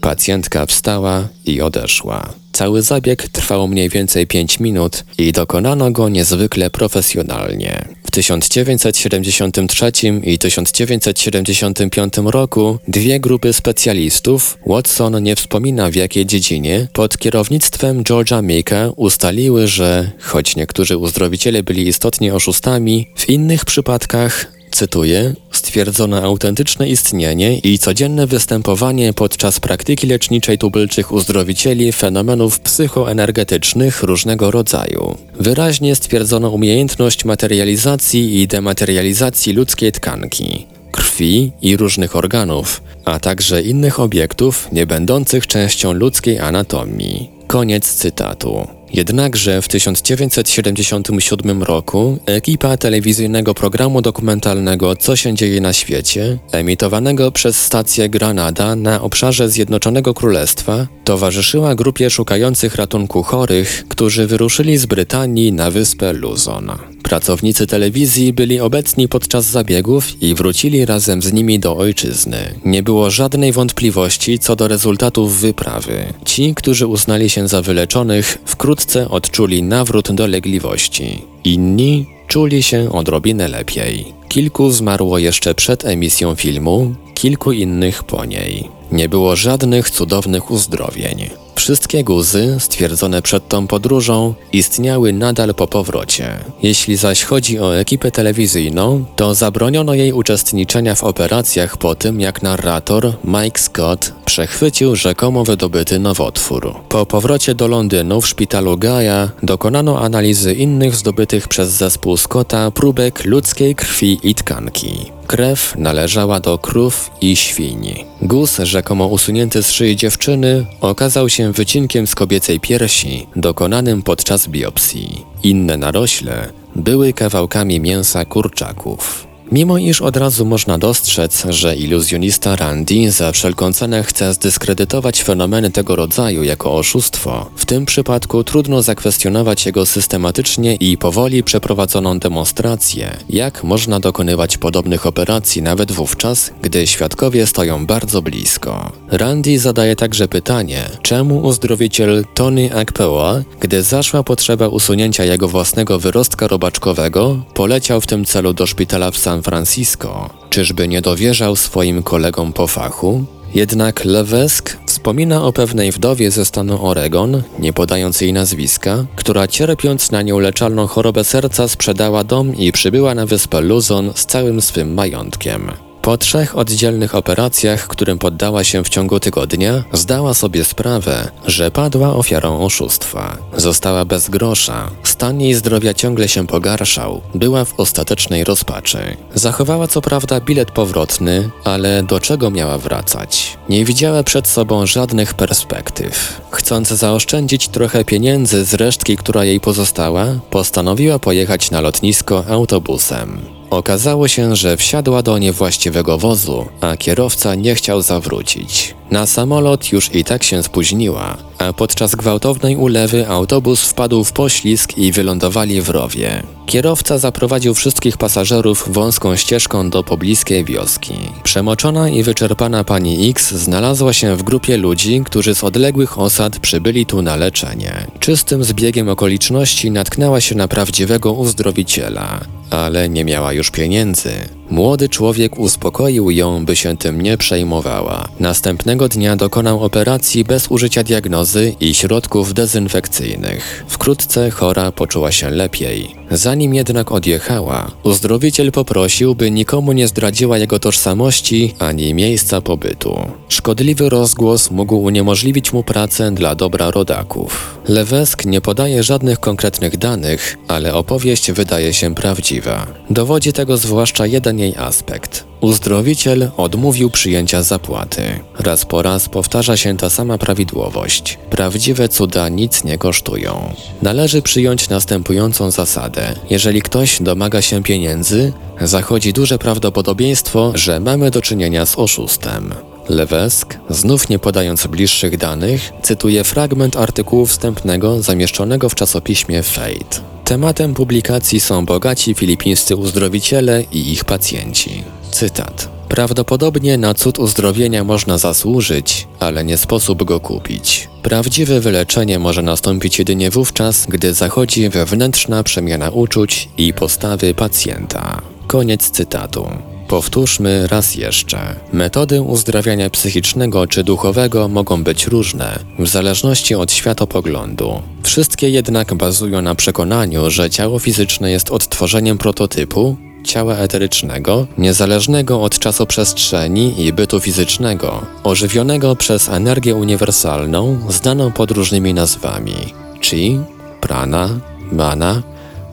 Pacjentka 0.00 0.66
wstała 0.66 1.28
i 1.46 1.60
odeszła. 1.60 2.32
Cały 2.52 2.82
zabieg 2.82 3.28
trwał 3.28 3.68
mniej 3.68 3.88
więcej 3.88 4.26
5 4.26 4.60
minut 4.60 5.04
i 5.18 5.32
dokonano 5.32 5.90
go 5.90 6.08
niezwykle 6.08 6.70
profesjonalnie. 6.70 7.88
W 8.04 8.10
1973 8.10 9.92
i 10.22 10.38
1975 10.38 12.14
roku 12.24 12.78
dwie 12.88 13.20
grupy 13.20 13.52
specjalistów, 13.52 14.58
Watson 14.66 15.22
nie 15.22 15.36
wspomina 15.36 15.90
w 15.90 15.94
jakiej 15.94 16.26
dziedzinie, 16.26 16.88
pod 16.92 17.18
kierownictwem 17.18 18.02
George'a 18.02 18.42
Mika 18.42 18.90
ustaliły, 18.96 19.68
że 19.68 20.10
choć 20.20 20.56
niektórzy 20.56 20.96
uzdrowiciele 20.96 21.62
byli 21.62 21.88
istotnie 21.88 22.34
oszustami, 22.34 23.06
w 23.16 23.28
innych 23.28 23.64
przypadkach 23.64 24.59
cytuję, 24.70 25.34
stwierdzono 25.52 26.22
autentyczne 26.22 26.88
istnienie 26.88 27.58
i 27.58 27.78
codzienne 27.78 28.26
występowanie 28.26 29.12
podczas 29.12 29.60
praktyki 29.60 30.06
leczniczej 30.06 30.58
tubylczych 30.58 31.12
uzdrowicieli 31.12 31.92
fenomenów 31.92 32.60
psychoenergetycznych 32.60 34.02
różnego 34.02 34.50
rodzaju. 34.50 35.16
Wyraźnie 35.40 35.94
stwierdzono 35.94 36.50
umiejętność 36.50 37.24
materializacji 37.24 38.40
i 38.40 38.46
dematerializacji 38.46 39.52
ludzkiej 39.52 39.92
tkanki, 39.92 40.66
krwi 40.92 41.52
i 41.62 41.76
różnych 41.76 42.16
organów, 42.16 42.82
a 43.04 43.20
także 43.20 43.62
innych 43.62 44.00
obiektów 44.00 44.68
nie 44.72 44.86
będących 44.86 45.46
częścią 45.46 45.92
ludzkiej 45.92 46.38
anatomii. 46.38 47.30
Koniec 47.46 47.94
cytatu. 47.94 48.79
Jednakże 48.92 49.62
w 49.62 49.68
1977 49.68 51.62
roku 51.62 52.18
ekipa 52.26 52.76
telewizyjnego 52.76 53.54
programu 53.54 54.02
dokumentalnego 54.02 54.96
Co 54.96 55.16
się 55.16 55.34
dzieje 55.34 55.60
na 55.60 55.72
świecie, 55.72 56.38
emitowanego 56.52 57.32
przez 57.32 57.62
stację 57.62 58.08
Granada 58.08 58.76
na 58.76 59.02
obszarze 59.02 59.48
Zjednoczonego 59.48 60.14
Królestwa, 60.14 60.86
towarzyszyła 61.04 61.74
grupie 61.74 62.10
szukających 62.10 62.74
ratunku 62.74 63.22
chorych, 63.22 63.84
którzy 63.88 64.26
wyruszyli 64.26 64.78
z 64.78 64.86
Brytanii 64.86 65.52
na 65.52 65.70
wyspę 65.70 66.12
Luzon. 66.12 66.70
Pracownicy 67.02 67.66
telewizji 67.66 68.32
byli 68.32 68.60
obecni 68.60 69.08
podczas 69.08 69.44
zabiegów 69.44 70.22
i 70.22 70.34
wrócili 70.34 70.86
razem 70.86 71.22
z 71.22 71.32
nimi 71.32 71.58
do 71.58 71.76
ojczyzny. 71.76 72.54
Nie 72.64 72.82
było 72.82 73.10
żadnej 73.10 73.52
wątpliwości 73.52 74.38
co 74.38 74.56
do 74.56 74.68
rezultatów 74.68 75.40
wyprawy. 75.40 76.04
Ci, 76.24 76.54
którzy 76.54 76.86
uznali 76.86 77.30
się 77.30 77.48
za 77.48 77.62
wyleczonych, 77.62 78.38
wkrótce 78.44 79.08
odczuli 79.08 79.62
nawrót 79.62 80.12
dolegliwości. 80.12 81.22
Inni 81.44 82.06
czuli 82.26 82.62
się 82.62 82.92
odrobinę 82.92 83.48
lepiej. 83.48 84.04
Kilku 84.28 84.70
zmarło 84.70 85.18
jeszcze 85.18 85.54
przed 85.54 85.84
emisją 85.84 86.34
filmu, 86.34 86.94
kilku 87.14 87.52
innych 87.52 88.04
po 88.04 88.24
niej. 88.24 88.68
Nie 88.92 89.08
było 89.08 89.36
żadnych 89.36 89.90
cudownych 89.90 90.50
uzdrowień. 90.50 91.30
Wszystkie 91.60 92.04
guzy, 92.04 92.56
stwierdzone 92.58 93.22
przed 93.22 93.48
tą 93.48 93.66
podróżą, 93.66 94.34
istniały 94.52 95.12
nadal 95.12 95.54
po 95.54 95.66
powrocie. 95.66 96.38
Jeśli 96.62 96.96
zaś 96.96 97.24
chodzi 97.24 97.58
o 97.58 97.76
ekipę 97.76 98.10
telewizyjną, 98.10 99.04
to 99.16 99.34
zabroniono 99.34 99.94
jej 99.94 100.12
uczestniczenia 100.12 100.94
w 100.94 101.04
operacjach 101.04 101.76
po 101.76 101.94
tym, 101.94 102.20
jak 102.20 102.42
narrator 102.42 103.12
Mike 103.24 103.60
Scott 103.60 104.12
przechwycił 104.24 104.96
rzekomo 104.96 105.44
wydobyty 105.44 105.98
nowotwór. 105.98 106.74
Po 106.88 107.06
powrocie 107.06 107.54
do 107.54 107.68
Londynu 107.68 108.20
w 108.20 108.28
szpitalu 108.28 108.78
Gaia 108.78 109.30
dokonano 109.42 110.00
analizy 110.00 110.54
innych 110.54 110.96
zdobytych 110.96 111.48
przez 111.48 111.70
zespół 111.70 112.16
Scotta 112.16 112.70
próbek 112.70 113.24
ludzkiej 113.24 113.74
krwi 113.74 114.18
i 114.22 114.34
tkanki. 114.34 115.19
Krew 115.30 115.74
należała 115.78 116.40
do 116.40 116.58
krów 116.58 117.10
i 117.20 117.36
świń. 117.36 118.04
Guz, 118.22 118.58
rzekomo 118.58 119.06
usunięty 119.06 119.62
z 119.62 119.70
szyi 119.70 119.96
dziewczyny, 119.96 120.66
okazał 120.80 121.28
się 121.28 121.52
wycinkiem 121.52 122.06
z 122.06 122.14
kobiecej 122.14 122.60
piersi, 122.60 123.26
dokonanym 123.36 124.02
podczas 124.02 124.48
biopsji. 124.48 125.24
Inne 125.42 125.76
narośle 125.76 126.48
były 126.76 127.12
kawałkami 127.12 127.80
mięsa 127.80 128.24
kurczaków. 128.24 129.29
Mimo 129.52 129.78
iż 129.78 130.00
od 130.00 130.16
razu 130.16 130.44
można 130.44 130.78
dostrzec, 130.78 131.44
że 131.48 131.76
iluzjonista 131.76 132.56
Randy 132.56 133.10
za 133.10 133.32
wszelką 133.32 133.72
cenę 133.72 134.02
chce 134.02 134.34
zdyskredytować 134.34 135.22
fenomeny 135.22 135.70
tego 135.70 135.96
rodzaju 135.96 136.42
jako 136.42 136.76
oszustwo, 136.76 137.50
w 137.56 137.66
tym 137.66 137.86
przypadku 137.86 138.44
trudno 138.44 138.82
zakwestionować 138.82 139.66
jego 139.66 139.86
systematycznie 139.86 140.74
i 140.74 140.96
powoli 140.96 141.42
przeprowadzoną 141.42 142.18
demonstrację, 142.18 143.16
jak 143.28 143.64
można 143.64 144.00
dokonywać 144.00 144.58
podobnych 144.58 145.06
operacji 145.06 145.62
nawet 145.62 145.92
wówczas, 145.92 146.52
gdy 146.62 146.86
świadkowie 146.86 147.46
stoją 147.46 147.86
bardzo 147.86 148.22
blisko. 148.22 148.92
Randy 149.08 149.58
zadaje 149.58 149.96
także 149.96 150.28
pytanie, 150.28 150.84
czemu 151.02 151.38
uzdrowiciel 151.38 152.24
Tony 152.34 152.74
Akpeoa, 152.74 153.42
gdy 153.60 153.82
zaszła 153.82 154.22
potrzeba 154.22 154.68
usunięcia 154.68 155.24
jego 155.24 155.48
własnego 155.48 155.98
wyrostka 155.98 156.48
robaczkowego, 156.48 157.44
poleciał 157.54 158.00
w 158.00 158.06
tym 158.06 158.24
celu 158.24 158.52
do 158.52 158.66
szpitala 158.66 159.10
w 159.10 159.18
San 159.18 159.39
Francisco. 159.42 160.30
Czyżby 160.50 160.88
nie 160.88 161.00
dowierzał 161.00 161.56
swoim 161.56 162.02
kolegom 162.02 162.52
po 162.52 162.66
fachu? 162.66 163.24
Jednak 163.54 164.04
Levesque 164.04 164.76
wspomina 164.86 165.44
o 165.44 165.52
pewnej 165.52 165.92
wdowie 165.92 166.30
ze 166.30 166.44
stanu 166.44 166.86
Oregon, 166.86 167.42
nie 167.58 167.72
podając 167.72 168.20
jej 168.20 168.32
nazwiska, 168.32 169.04
która 169.16 169.48
cierpiąc 169.48 170.10
na 170.10 170.22
nieuleczalną 170.22 170.86
chorobę 170.86 171.24
serca 171.24 171.68
sprzedała 171.68 172.24
dom 172.24 172.56
i 172.56 172.72
przybyła 172.72 173.14
na 173.14 173.26
wyspę 173.26 173.60
Luzon 173.60 174.12
z 174.14 174.26
całym 174.26 174.60
swym 174.60 174.94
majątkiem. 174.94 175.72
Po 176.02 176.16
trzech 176.16 176.58
oddzielnych 176.58 177.14
operacjach, 177.14 177.88
którym 177.88 178.18
poddała 178.18 178.64
się 178.64 178.84
w 178.84 178.88
ciągu 178.88 179.20
tygodnia, 179.20 179.84
zdała 179.92 180.34
sobie 180.34 180.64
sprawę, 180.64 181.28
że 181.46 181.70
padła 181.70 182.14
ofiarą 182.14 182.64
oszustwa. 182.64 183.36
Została 183.56 184.04
bez 184.04 184.28
grosza, 184.28 184.90
stan 185.02 185.40
jej 185.40 185.54
zdrowia 185.54 185.94
ciągle 185.94 186.28
się 186.28 186.46
pogarszał, 186.46 187.20
była 187.34 187.64
w 187.64 187.80
ostatecznej 187.80 188.44
rozpaczy. 188.44 189.16
Zachowała 189.34 189.88
co 189.88 190.00
prawda 190.00 190.40
bilet 190.40 190.70
powrotny, 190.70 191.50
ale 191.64 192.02
do 192.02 192.20
czego 192.20 192.50
miała 192.50 192.78
wracać? 192.78 193.58
Nie 193.68 193.84
widziała 193.84 194.22
przed 194.22 194.48
sobą 194.48 194.86
żadnych 194.86 195.34
perspektyw. 195.34 196.40
Chcąc 196.50 196.88
zaoszczędzić 196.88 197.68
trochę 197.68 198.04
pieniędzy 198.04 198.64
z 198.64 198.74
resztki, 198.74 199.16
która 199.16 199.44
jej 199.44 199.60
pozostała, 199.60 200.26
postanowiła 200.50 201.18
pojechać 201.18 201.70
na 201.70 201.80
lotnisko 201.80 202.44
autobusem. 202.48 203.59
Okazało 203.70 204.28
się, 204.28 204.56
że 204.56 204.76
wsiadła 204.76 205.22
do 205.22 205.38
niewłaściwego 205.38 206.18
wozu, 206.18 206.66
a 206.80 206.96
kierowca 206.96 207.54
nie 207.54 207.74
chciał 207.74 208.02
zawrócić. 208.02 208.94
Na 209.10 209.26
samolot 209.26 209.92
już 209.92 210.14
i 210.14 210.24
tak 210.24 210.42
się 210.42 210.62
spóźniła, 210.62 211.36
a 211.58 211.72
podczas 211.72 212.14
gwałtownej 212.14 212.76
ulewy 212.76 213.28
autobus 213.28 213.82
wpadł 213.82 214.24
w 214.24 214.32
poślizg 214.32 214.98
i 214.98 215.12
wylądowali 215.12 215.82
w 215.82 215.90
rowie. 215.90 216.42
Kierowca 216.66 217.18
zaprowadził 217.18 217.74
wszystkich 217.74 218.16
pasażerów 218.16 218.84
wąską 218.92 219.36
ścieżką 219.36 219.90
do 219.90 220.02
pobliskiej 220.02 220.64
wioski. 220.64 221.14
Przemoczona 221.42 222.08
i 222.08 222.22
wyczerpana 222.22 222.84
pani 222.84 223.30
X 223.30 223.50
znalazła 223.52 224.12
się 224.12 224.36
w 224.36 224.42
grupie 224.42 224.76
ludzi, 224.76 225.22
którzy 225.24 225.54
z 225.54 225.64
odległych 225.64 226.18
osad 226.18 226.58
przybyli 226.58 227.06
tu 227.06 227.22
na 227.22 227.36
leczenie. 227.36 228.06
Czystym 228.20 228.64
zbiegiem 228.64 229.08
okoliczności 229.08 229.90
natknęła 229.90 230.40
się 230.40 230.54
na 230.54 230.68
prawdziwego 230.68 231.32
uzdrowiciela 231.32 232.40
ale 232.70 233.08
nie 233.08 233.24
miała 233.24 233.52
już 233.52 233.70
pieniędzy. 233.70 234.30
Młody 234.70 235.08
człowiek 235.08 235.58
uspokoił 235.58 236.30
ją, 236.30 236.64
by 236.64 236.76
się 236.76 236.96
tym 236.96 237.20
nie 237.20 237.36
przejmowała. 237.36 238.28
Następnego 238.40 239.08
dnia 239.08 239.36
dokonał 239.36 239.84
operacji 239.84 240.44
bez 240.44 240.70
użycia 240.70 241.02
diagnozy 241.02 241.74
i 241.80 241.94
środków 241.94 242.54
dezynfekcyjnych. 242.54 243.84
Wkrótce 243.88 244.50
chora 244.50 244.92
poczuła 244.92 245.32
się 245.32 245.50
lepiej. 245.50 246.16
Zanim 246.30 246.74
jednak 246.74 247.12
odjechała, 247.12 247.90
uzdrowiciel 248.02 248.72
poprosił, 248.72 249.34
by 249.34 249.50
nikomu 249.50 249.92
nie 249.92 250.08
zdradziła 250.08 250.58
jego 250.58 250.78
tożsamości 250.78 251.74
ani 251.78 252.14
miejsca 252.14 252.60
pobytu. 252.60 253.18
Szkodliwy 253.48 254.08
rozgłos 254.08 254.70
mógł 254.70 254.96
uniemożliwić 254.96 255.72
mu 255.72 255.82
pracę 255.82 256.32
dla 256.32 256.54
dobra 256.54 256.90
rodaków. 256.90 257.79
Lewesk 257.90 258.44
nie 258.44 258.60
podaje 258.60 259.02
żadnych 259.02 259.40
konkretnych 259.40 259.96
danych, 259.96 260.56
ale 260.68 260.94
opowieść 260.94 261.52
wydaje 261.52 261.94
się 261.94 262.14
prawdziwa. 262.14 262.86
Dowodzi 263.10 263.52
tego 263.52 263.76
zwłaszcza 263.76 264.26
jeden 264.26 264.58
jej 264.58 264.76
aspekt. 264.76 265.44
Uzdrowiciel 265.60 266.50
odmówił 266.56 267.10
przyjęcia 267.10 267.62
zapłaty. 267.62 268.22
Raz 268.58 268.84
po 268.84 269.02
raz 269.02 269.28
powtarza 269.28 269.76
się 269.76 269.96
ta 269.96 270.10
sama 270.10 270.38
prawidłowość. 270.38 271.38
Prawdziwe 271.50 272.08
cuda 272.08 272.48
nic 272.48 272.84
nie 272.84 272.98
kosztują. 272.98 273.74
Należy 274.02 274.42
przyjąć 274.42 274.88
następującą 274.88 275.70
zasadę. 275.70 276.34
Jeżeli 276.50 276.82
ktoś 276.82 277.22
domaga 277.22 277.62
się 277.62 277.82
pieniędzy, 277.82 278.52
zachodzi 278.80 279.32
duże 279.32 279.58
prawdopodobieństwo, 279.58 280.72
że 280.74 281.00
mamy 281.00 281.30
do 281.30 281.42
czynienia 281.42 281.86
z 281.86 281.98
oszustem. 281.98 282.74
Lewesk, 283.08 283.78
znów 283.90 284.28
nie 284.28 284.38
podając 284.38 284.86
bliższych 284.86 285.36
danych, 285.36 285.92
cytuje 286.02 286.44
fragment 286.44 286.96
artykułu 286.96 287.46
wstępnego 287.46 288.22
zamieszczonego 288.22 288.88
w 288.88 288.94
czasopiśmie 288.94 289.62
Fate. 289.62 290.20
Tematem 290.44 290.94
publikacji 290.94 291.60
są 291.60 291.86
bogaci 291.86 292.34
filipińscy 292.34 292.96
uzdrowiciele 292.96 293.82
i 293.92 294.12
ich 294.12 294.24
pacjenci. 294.24 295.04
Cytat. 295.30 295.88
Prawdopodobnie 296.08 296.98
na 296.98 297.14
cud 297.14 297.38
uzdrowienia 297.38 298.04
można 298.04 298.38
zasłużyć, 298.38 299.28
ale 299.40 299.64
nie 299.64 299.76
sposób 299.76 300.24
go 300.24 300.40
kupić. 300.40 301.08
Prawdziwe 301.22 301.80
wyleczenie 301.80 302.38
może 302.38 302.62
nastąpić 302.62 303.18
jedynie 303.18 303.50
wówczas, 303.50 304.06
gdy 304.06 304.34
zachodzi 304.34 304.88
wewnętrzna 304.88 305.62
przemiana 305.62 306.10
uczuć 306.10 306.68
i 306.76 306.92
postawy 306.92 307.54
pacjenta. 307.54 308.42
Koniec 308.66 309.10
cytatu. 309.10 309.68
Powtórzmy 310.10 310.86
raz 310.86 311.14
jeszcze. 311.14 311.74
Metody 311.92 312.42
uzdrawiania 312.42 313.10
psychicznego 313.10 313.86
czy 313.86 314.04
duchowego 314.04 314.68
mogą 314.68 315.04
być 315.04 315.26
różne, 315.26 315.78
w 315.98 316.08
zależności 316.08 316.74
od 316.74 316.92
światopoglądu. 316.92 318.02
Wszystkie 318.22 318.70
jednak 318.70 319.14
bazują 319.14 319.62
na 319.62 319.74
przekonaniu, 319.74 320.50
że 320.50 320.70
ciało 320.70 320.98
fizyczne 320.98 321.50
jest 321.50 321.70
odtworzeniem 321.70 322.38
prototypu, 322.38 323.16
ciała 323.44 323.76
eterycznego, 323.76 324.66
niezależnego 324.78 325.62
od 325.62 325.78
czasoprzestrzeni 325.78 327.06
i 327.06 327.12
bytu 327.12 327.40
fizycznego, 327.40 328.26
ożywionego 328.44 329.16
przez 329.16 329.48
energię 329.48 329.94
uniwersalną, 329.94 330.98
znaną 331.08 331.52
pod 331.52 331.70
różnymi 331.70 332.14
nazwami 332.14 332.74
chi, 333.22 333.58
prana, 334.00 334.48
mana, 334.92 335.42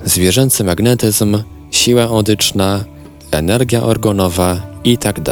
zwierzęcy 0.05 0.63
magnetyzm, 0.63 1.43
siła 1.71 2.09
odyczna, 2.09 2.83
energia 3.31 3.81
organowa 3.83 4.61
itd. 4.83 5.29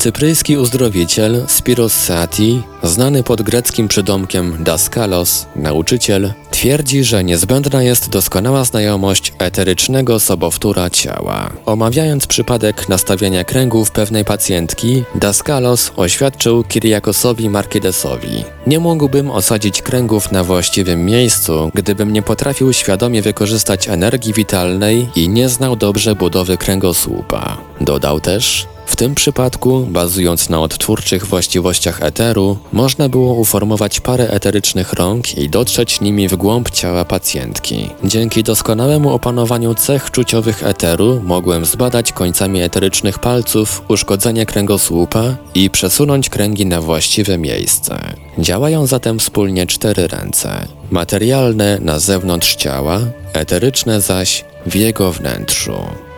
Cypryjski 0.00 0.56
uzdrowiciel 0.56 1.44
Spiros 1.48 1.92
Sati, 1.92 2.62
znany 2.82 3.22
pod 3.22 3.42
greckim 3.42 3.88
przydomkiem 3.88 4.64
Daskalos, 4.64 5.46
nauczyciel, 5.56 6.32
twierdzi, 6.50 7.04
że 7.04 7.24
niezbędna 7.24 7.82
jest 7.82 8.10
doskonała 8.10 8.64
znajomość 8.64 9.32
eterycznego 9.38 10.20
sobowtóra 10.20 10.90
ciała. 10.90 11.50
Omawiając 11.66 12.26
przypadek 12.26 12.88
nastawiania 12.88 13.44
kręgów 13.44 13.90
pewnej 13.90 14.24
pacjentki, 14.24 15.02
Daskalos 15.14 15.92
oświadczył 15.96 16.64
Kyriakosowi 16.68 17.50
Markidesowi 17.50 18.44
Nie 18.66 18.78
mógłbym 18.78 19.30
osadzić 19.30 19.82
kręgów 19.82 20.32
na 20.32 20.44
właściwym 20.44 21.04
miejscu, 21.04 21.70
gdybym 21.74 22.12
nie 22.12 22.22
potrafił 22.22 22.72
świadomie 22.72 23.22
wykorzystać 23.22 23.88
energii 23.88 24.32
witalnej 24.32 25.08
i 25.16 25.28
nie 25.28 25.48
znał 25.48 25.76
dobrze 25.76 26.14
budowy 26.14 26.56
kręgosłupa. 26.56 27.58
Dodał 27.80 28.20
też, 28.20 28.66
w 28.90 28.96
tym 28.96 29.14
przypadku, 29.14 29.86
bazując 29.90 30.48
na 30.48 30.60
odtwórczych 30.60 31.26
właściwościach 31.26 32.02
eteru, 32.02 32.56
można 32.72 33.08
było 33.08 33.34
uformować 33.34 34.00
parę 34.00 34.30
eterycznych 34.30 34.92
rąk 34.92 35.38
i 35.38 35.48
dotrzeć 35.48 36.00
nimi 36.00 36.28
w 36.28 36.36
głąb 36.36 36.70
ciała 36.70 37.04
pacjentki. 37.04 37.90
Dzięki 38.04 38.42
doskonałemu 38.42 39.12
opanowaniu 39.12 39.74
cech 39.74 40.10
czuciowych 40.10 40.62
eteru 40.66 41.20
mogłem 41.24 41.64
zbadać 41.64 42.12
końcami 42.12 42.62
eterycznych 42.62 43.18
palców 43.18 43.82
uszkodzenie 43.88 44.46
kręgosłupa 44.46 45.36
i 45.54 45.70
przesunąć 45.70 46.28
kręgi 46.28 46.66
na 46.66 46.80
właściwe 46.80 47.38
miejsce. 47.38 48.00
Działają 48.38 48.86
zatem 48.86 49.18
wspólnie 49.18 49.66
cztery 49.66 50.08
ręce. 50.08 50.66
Materialne 50.90 51.78
na 51.80 51.98
zewnątrz 51.98 52.56
ciała, 52.56 53.00
eteryczne 53.32 54.00
zaś 54.00 54.44
w 54.66 54.74
jego 54.74 55.12
wnętrzu. 55.12 56.09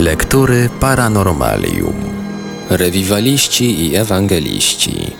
Lektury 0.00 0.68
Paranormalium. 0.80 1.94
Rewiwaliści 2.70 3.84
i 3.84 3.96
ewangeliści. 3.96 5.10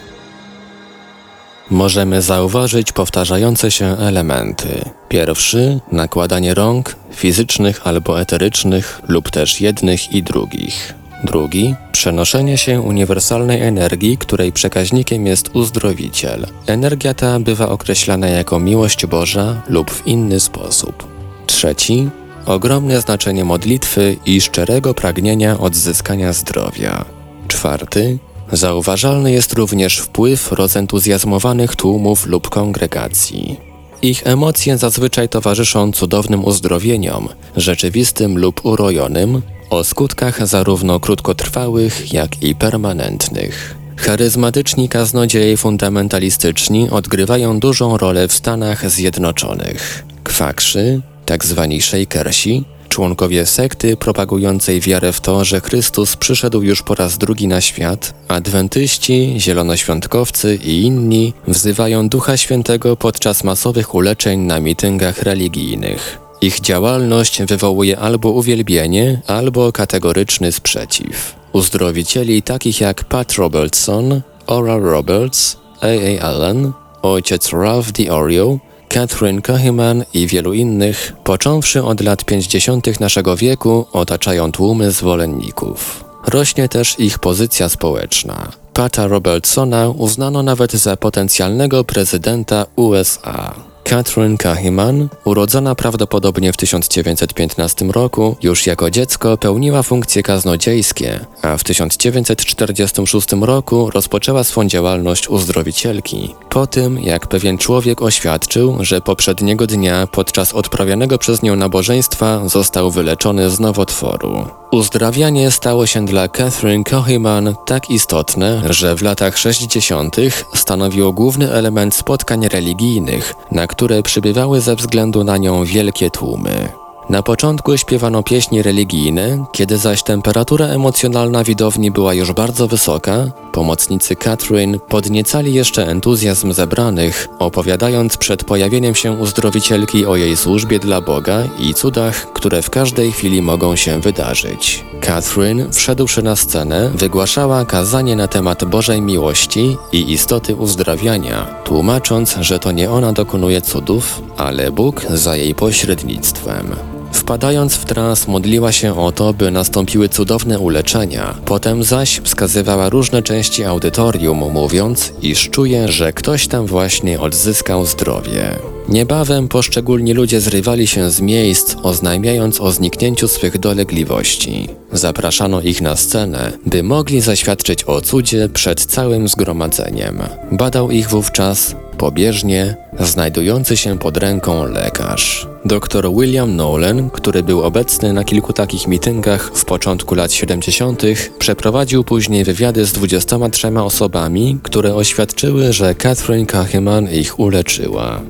Możemy 1.71 2.23
zauważyć 2.23 2.93
powtarzające 2.93 3.71
się 3.71 3.87
elementy. 3.87 4.69
Pierwszy 5.09 5.81
nakładanie 5.93 6.55
rąk, 6.55 6.97
fizycznych 7.13 7.87
albo 7.87 8.21
eterycznych, 8.21 9.01
lub 9.09 9.31
też 9.31 9.61
jednych 9.61 10.13
i 10.13 10.23
drugich. 10.23 10.95
Drugi 11.25 11.75
przenoszenie 11.93 12.59
się 12.59 12.81
uniwersalnej 12.81 13.63
energii, 13.63 14.19
której 14.19 14.53
przekaźnikiem 14.53 15.27
jest 15.27 15.57
uzdrowiciel. 15.57 16.47
Energia 16.67 17.15
ta 17.15 17.41
bywa 17.41 17.69
określana 17.69 18.29
jako 18.29 18.59
miłość 18.61 19.07
Boża 19.07 19.63
lub 19.69 19.91
w 19.91 20.07
inny 20.07 20.41
sposób. 20.41 21.09
Trzeci 21.47 22.11
ogromne 22.47 23.01
znaczenie 23.01 23.45
modlitwy 23.45 24.17
i 24.27 24.41
szczerego 24.41 24.95
pragnienia 24.95 25.59
odzyskania 25.59 26.33
zdrowia. 26.33 27.05
Czwarty, 27.49 28.19
zauważalny 28.53 29.33
jest 29.33 29.53
również 29.53 29.99
wpływ 29.99 30.53
rozentuzjazmowanych 30.53 31.77
tłumów 31.77 32.27
lub 32.27 32.49
kongregacji. 32.49 33.61
Ich 34.03 34.27
emocje 34.27 34.79
zazwyczaj 34.79 35.29
towarzyszą 35.29 35.93
cudownym 35.93 36.45
uzdrowieniom, 36.45 37.29
rzeczywistym 37.57 38.39
lub 38.39 38.65
urojonym, 38.65 39.43
o 39.71 39.85
skutkach 39.85 40.47
zarówno 40.47 41.01
krótkotrwałych, 41.01 42.13
jak 42.13 42.43
i 42.43 42.55
permanentnych. 42.55 43.75
Charyzmatyczni 43.97 44.89
kaznodzieje 44.89 45.57
fundamentalistyczni 45.57 46.91
odgrywają 46.91 47.61
dużą 47.61 47.99
rolę 47.99 48.29
w 48.29 48.33
Stanach 48.33 48.91
Zjednoczonych. 48.91 50.05
Kwakrzy, 50.25 51.01
tak 51.27 51.45
zwani 51.45 51.83
shakersi, 51.83 52.65
członkowie 52.89 53.47
sekty 53.47 53.97
propagującej 53.97 54.81
wiarę 54.81 55.13
w 55.13 55.21
to, 55.21 55.45
że 55.45 55.61
Chrystus 55.61 56.17
przyszedł 56.17 56.63
już 56.63 56.83
po 56.83 56.95
raz 56.95 57.19
drugi 57.19 57.49
na 57.49 57.61
świat, 57.61 58.15
adwentyści, 58.29 59.35
zielonoświątkowcy 59.39 60.59
i 60.65 60.83
inni 60.83 61.33
wzywają 61.49 62.09
Ducha 62.09 62.37
Świętego 62.37 62.97
podczas 62.97 63.45
masowych 63.45 63.95
uleczeń 63.95 64.41
na 64.41 64.61
mityngach 64.61 65.23
religijnych. 65.23 66.19
Ich 66.41 66.61
działalność 66.61 67.43
wywołuje 67.43 67.99
albo 67.99 68.31
uwielbienie, 68.31 69.21
albo 69.27 69.73
kategoryczny 69.73 70.53
sprzeciw. 70.53 71.35
Uzdrowicieli 71.53 72.43
takich 72.43 72.81
jak 72.81 73.05
Pat 73.05 73.33
Robertson, 73.33 74.21
Oral 74.47 74.81
Roberts, 74.81 75.57
A.A. 75.81 76.27
Allen, 76.27 76.73
ojciec 77.03 77.53
Ralph 77.53 77.93
DiOrio 77.93 78.59
Catherine 78.97 79.43
Kahiman 79.43 80.05
i 80.15 80.27
wielu 80.27 80.53
innych, 80.53 81.13
począwszy 81.25 81.85
od 81.85 82.01
lat 82.01 82.25
50. 82.25 83.01
naszego 83.01 83.37
wieku, 83.37 83.87
otaczają 83.93 84.53
tłumy 84.53 84.91
zwolenników. 84.91 86.05
Rośnie 86.27 86.69
też 86.69 87.01
ich 87.01 87.19
pozycja 87.19 87.69
społeczna. 87.69 88.49
Pata 88.73 89.07
Robertsona 89.07 89.89
uznano 89.89 90.43
nawet 90.43 90.73
za 90.73 90.97
potencjalnego 90.97 91.85
prezydenta 91.85 92.67
USA. 92.77 93.55
Catherine 93.89 94.37
Kahiman, 94.37 95.09
urodzona 95.25 95.75
prawdopodobnie 95.75 96.53
w 96.53 96.57
1915 96.57 97.85
roku, 97.85 98.37
już 98.43 98.67
jako 98.67 98.91
dziecko 98.91 99.37
pełniła 99.37 99.83
funkcje 99.83 100.23
kaznodziejskie, 100.23 101.27
a 101.43 101.57
w 101.57 101.65
1946 101.65 103.29
roku 103.41 103.91
rozpoczęła 103.91 104.45
swą 104.45 104.65
działalność 104.65 105.29
uzdrowicielki. 105.29 106.35
Po 106.49 106.67
tym, 106.67 107.01
jak 107.01 107.27
pewien 107.27 107.59
człowiek 107.59 108.03
oświadczył, 108.03 108.77
że 108.81 109.01
poprzedniego 109.01 109.67
dnia 109.67 110.07
podczas 110.07 110.53
odprawianego 110.53 111.19
przez 111.19 111.43
nią 111.43 111.57
nabożeństwa 111.57 112.49
został 112.49 112.91
wyleczony 112.91 113.51
z 113.51 113.61
nowotworu. 113.61 114.47
Uzdrawianie 114.71 115.51
stało 115.51 115.87
się 115.87 116.05
dla 116.05 116.29
Catherine 116.29 116.85
Kahiman 116.85 117.55
tak 117.67 117.91
istotne, 117.91 118.63
że 118.71 118.97
w 118.97 119.03
latach 119.03 119.39
60. 119.39 120.17
stanowiło 120.55 121.13
główny 121.13 121.53
element 121.53 121.95
spotkań 121.95 122.49
religijnych, 122.49 123.35
na 123.53 123.67
które 123.77 124.03
przybywały 124.03 124.61
ze 124.61 124.77
względu 124.77 125.25
na 125.25 125.37
nią 125.37 125.65
wielkie 125.65 126.11
tłumy. 126.11 126.86
Na 127.11 127.23
początku 127.23 127.77
śpiewano 127.77 128.23
pieśni 128.23 128.63
religijne, 128.63 129.45
kiedy 129.53 129.79
zaś 129.79 130.03
temperatura 130.03 130.67
emocjonalna 130.67 131.45
widowni 131.45 131.91
była 131.91 132.15
już 132.15 132.33
bardzo 132.33 132.69
wysoka, 132.69 133.27
pomocnicy 133.53 134.17
Catherine 134.17 134.79
podniecali 134.79 135.55
jeszcze 135.55 135.87
entuzjazm 135.87 136.53
zebranych, 136.53 137.29
opowiadając 137.39 138.17
przed 138.17 138.45
pojawieniem 138.45 138.95
się 138.95 139.13
uzdrowicielki 139.13 140.07
o 140.07 140.17
jej 140.17 140.37
służbie 140.37 140.79
dla 140.79 141.01
Boga 141.01 141.43
i 141.59 141.75
cudach, 141.75 142.33
które 142.33 142.63
w 142.63 142.71
każdej 142.71 143.13
chwili 143.13 143.43
mogą 143.43 143.77
się 143.77 144.01
wydarzyć. 144.01 144.85
Catherine, 145.01 145.73
wszedłszy 145.73 146.23
na 146.23 146.37
scenę, 146.37 146.91
wygłaszała 146.95 147.65
kazanie 147.65 148.17
na 148.17 148.29
temat 148.29 148.65
Bożej 148.65 149.03
miłości 149.03 149.77
i 149.93 150.13
istoty 150.13 150.55
uzdrawiania, 150.55 151.47
tłumacząc, 151.65 152.37
że 152.41 152.59
to 152.59 152.73
nie 152.73 152.91
ona 152.91 153.13
dokonuje 153.13 153.63
cudów, 153.63 154.23
ale 154.37 154.73
Bóg 154.73 155.03
za 155.11 155.37
jej 155.37 155.55
pośrednictwem. 155.55 156.96
Wpadając 157.17 157.75
w 157.75 157.85
trans 157.85 158.29
modliła 158.29 158.73
się 158.73 159.01
o 159.01 159.13
to, 159.13 159.33
by 159.33 159.51
nastąpiły 159.51 160.09
cudowne 160.09 160.59
uleczenia. 160.59 161.35
Potem 161.45 161.85
zaś 161.85 162.21
wskazywała 162.21 162.89
różne 162.89 163.23
części 163.23 163.65
audytorium, 163.65 164.39
mówiąc, 164.53 165.13
iż 165.23 165.51
czuje, 165.51 165.89
że 165.89 166.13
ktoś 166.13 166.47
tam 166.47 166.67
właśnie 166.67 167.21
odzyskał 167.21 167.87
zdrowie. 167.87 168.76
Niebawem 168.89 169.49
poszczególni 169.49 170.13
ludzie 170.13 170.41
zrywali 170.41 170.87
się 170.87 171.11
z 171.11 171.21
miejsc, 171.21 171.77
oznajmiając 171.83 172.61
o 172.61 172.73
zniknięciu 172.73 173.29
swych 173.29 173.59
dolegliwości. 173.59 174.69
Zapraszano 174.93 175.61
ich 175.61 175.81
na 175.83 175.97
scenę, 175.97 176.53
by 176.67 176.83
mogli 176.83 177.21
zaświadczyć 177.21 177.85
o 177.85 178.01
cudzie 178.01 178.49
przed 178.49 178.85
całym 178.85 179.29
zgromadzeniem. 179.29 180.19
Badał 180.53 180.91
ich 180.91 181.09
wówczas 181.09 181.75
pobieżnie 181.99 182.77
znajdujący 183.01 183.77
się 183.77 183.99
pod 183.99 184.17
ręką 184.17 184.67
lekarz. 184.67 185.49
Dr 185.65 186.11
William 186.13 186.57
Nolan, 186.57 187.11
który 187.11 187.43
był 187.43 187.63
obecny 187.63 188.13
na 188.13 188.25
kilku 188.25 188.53
takich 188.53 188.87
mityngach 188.87 189.51
w 189.55 189.65
początku 189.65 190.15
lat 190.15 190.33
70., 190.33 191.03
przeprowadził 191.39 192.05
później 192.05 192.45
wywiady 192.45 192.85
z 192.85 192.93
23 192.93 193.79
osobami, 193.79 194.59
które 194.63 194.95
oświadczyły, 194.95 195.73
że 195.73 195.95
Catherine 195.95 196.47
Kacheman 196.47 197.11
ich 197.11 197.39
uleczyła. 197.39 198.21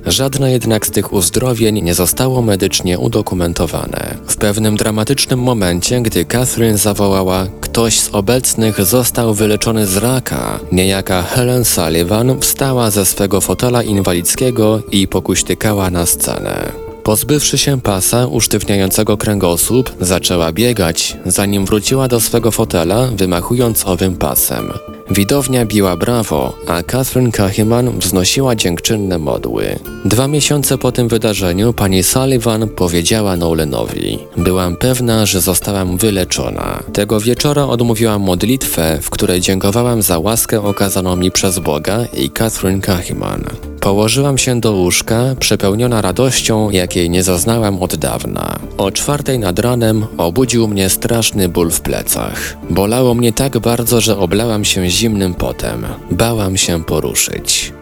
Żadne 0.46 0.54
jednak 0.54 0.86
z 0.86 0.90
tych 0.90 1.12
uzdrowień 1.12 1.82
nie 1.82 1.94
zostało 1.94 2.42
medycznie 2.42 2.98
udokumentowane. 2.98 4.18
W 4.26 4.36
pewnym 4.36 4.76
dramatycznym 4.76 5.40
momencie, 5.40 6.00
gdy 6.00 6.24
Catherine 6.24 6.78
zawołała 6.78 7.46
Ktoś 7.60 8.00
z 8.00 8.08
obecnych 8.12 8.84
został 8.84 9.34
wyleczony 9.34 9.86
z 9.86 9.96
raka, 9.96 10.60
niejaka 10.72 11.22
Helen 11.22 11.64
Sullivan 11.64 12.40
wstała 12.40 12.90
ze 12.90 13.06
swego 13.06 13.40
fotela 13.40 13.82
inwalidzkiego 13.82 14.82
i 14.90 15.08
pokuśtykała 15.08 15.90
na 15.90 16.06
scenę. 16.06 16.86
Pozbywszy 17.06 17.58
się 17.58 17.80
pasa 17.80 18.26
usztywniającego 18.26 19.16
kręgosłup, 19.16 19.92
zaczęła 20.00 20.52
biegać, 20.52 21.16
zanim 21.26 21.66
wróciła 21.66 22.08
do 22.08 22.20
swego 22.20 22.50
fotela, 22.50 23.06
wymachując 23.06 23.86
owym 23.86 24.16
pasem. 24.16 24.72
Widownia 25.10 25.66
biła 25.66 25.96
brawo, 25.96 26.52
a 26.66 26.82
Catherine 26.82 27.32
Kacheman 27.32 27.98
wznosiła 27.98 28.56
dziękczynne 28.56 29.18
modły. 29.18 29.78
Dwa 30.04 30.28
miesiące 30.28 30.78
po 30.78 30.92
tym 30.92 31.08
wydarzeniu 31.08 31.72
pani 31.72 32.02
Sullivan 32.02 32.68
powiedziała 32.68 33.36
Nolanowi: 33.36 34.18
Byłam 34.36 34.76
pewna, 34.76 35.26
że 35.26 35.40
zostałam 35.40 35.96
wyleczona. 35.96 36.82
Tego 36.92 37.20
wieczora 37.20 37.64
odmówiłam 37.66 38.22
modlitwę, 38.22 38.98
w 39.02 39.10
której 39.10 39.40
dziękowałam 39.40 40.02
za 40.02 40.18
łaskę 40.18 40.62
okazaną 40.62 41.16
mi 41.16 41.30
przez 41.30 41.58
Boga 41.58 42.04
i 42.16 42.30
Catherine 42.30 42.80
Kacheman. 42.80 43.44
Położyłam 43.80 44.38
się 44.38 44.61
do 44.61 44.73
łóżka, 44.73 45.35
przepełniona 45.40 46.02
radością, 46.02 46.71
jakiej 46.71 47.11
nie 47.11 47.23
zaznałam 47.23 47.83
od 47.83 47.97
dawna. 47.97 48.59
O 48.78 48.90
czwartej 48.90 49.38
nad 49.38 49.59
ranem 49.59 50.06
obudził 50.16 50.68
mnie 50.68 50.88
straszny 50.88 51.49
ból 51.49 51.71
w 51.71 51.80
plecach. 51.80 52.56
Bolało 52.71 53.14
mnie 53.14 53.33
tak 53.33 53.59
bardzo, 53.59 54.00
że 54.00 54.18
oblałam 54.18 54.64
się 54.64 54.90
zimnym 54.90 55.35
potem. 55.35 55.87
Bałam 56.11 56.56
się 56.56 56.85
poruszyć. 56.85 57.73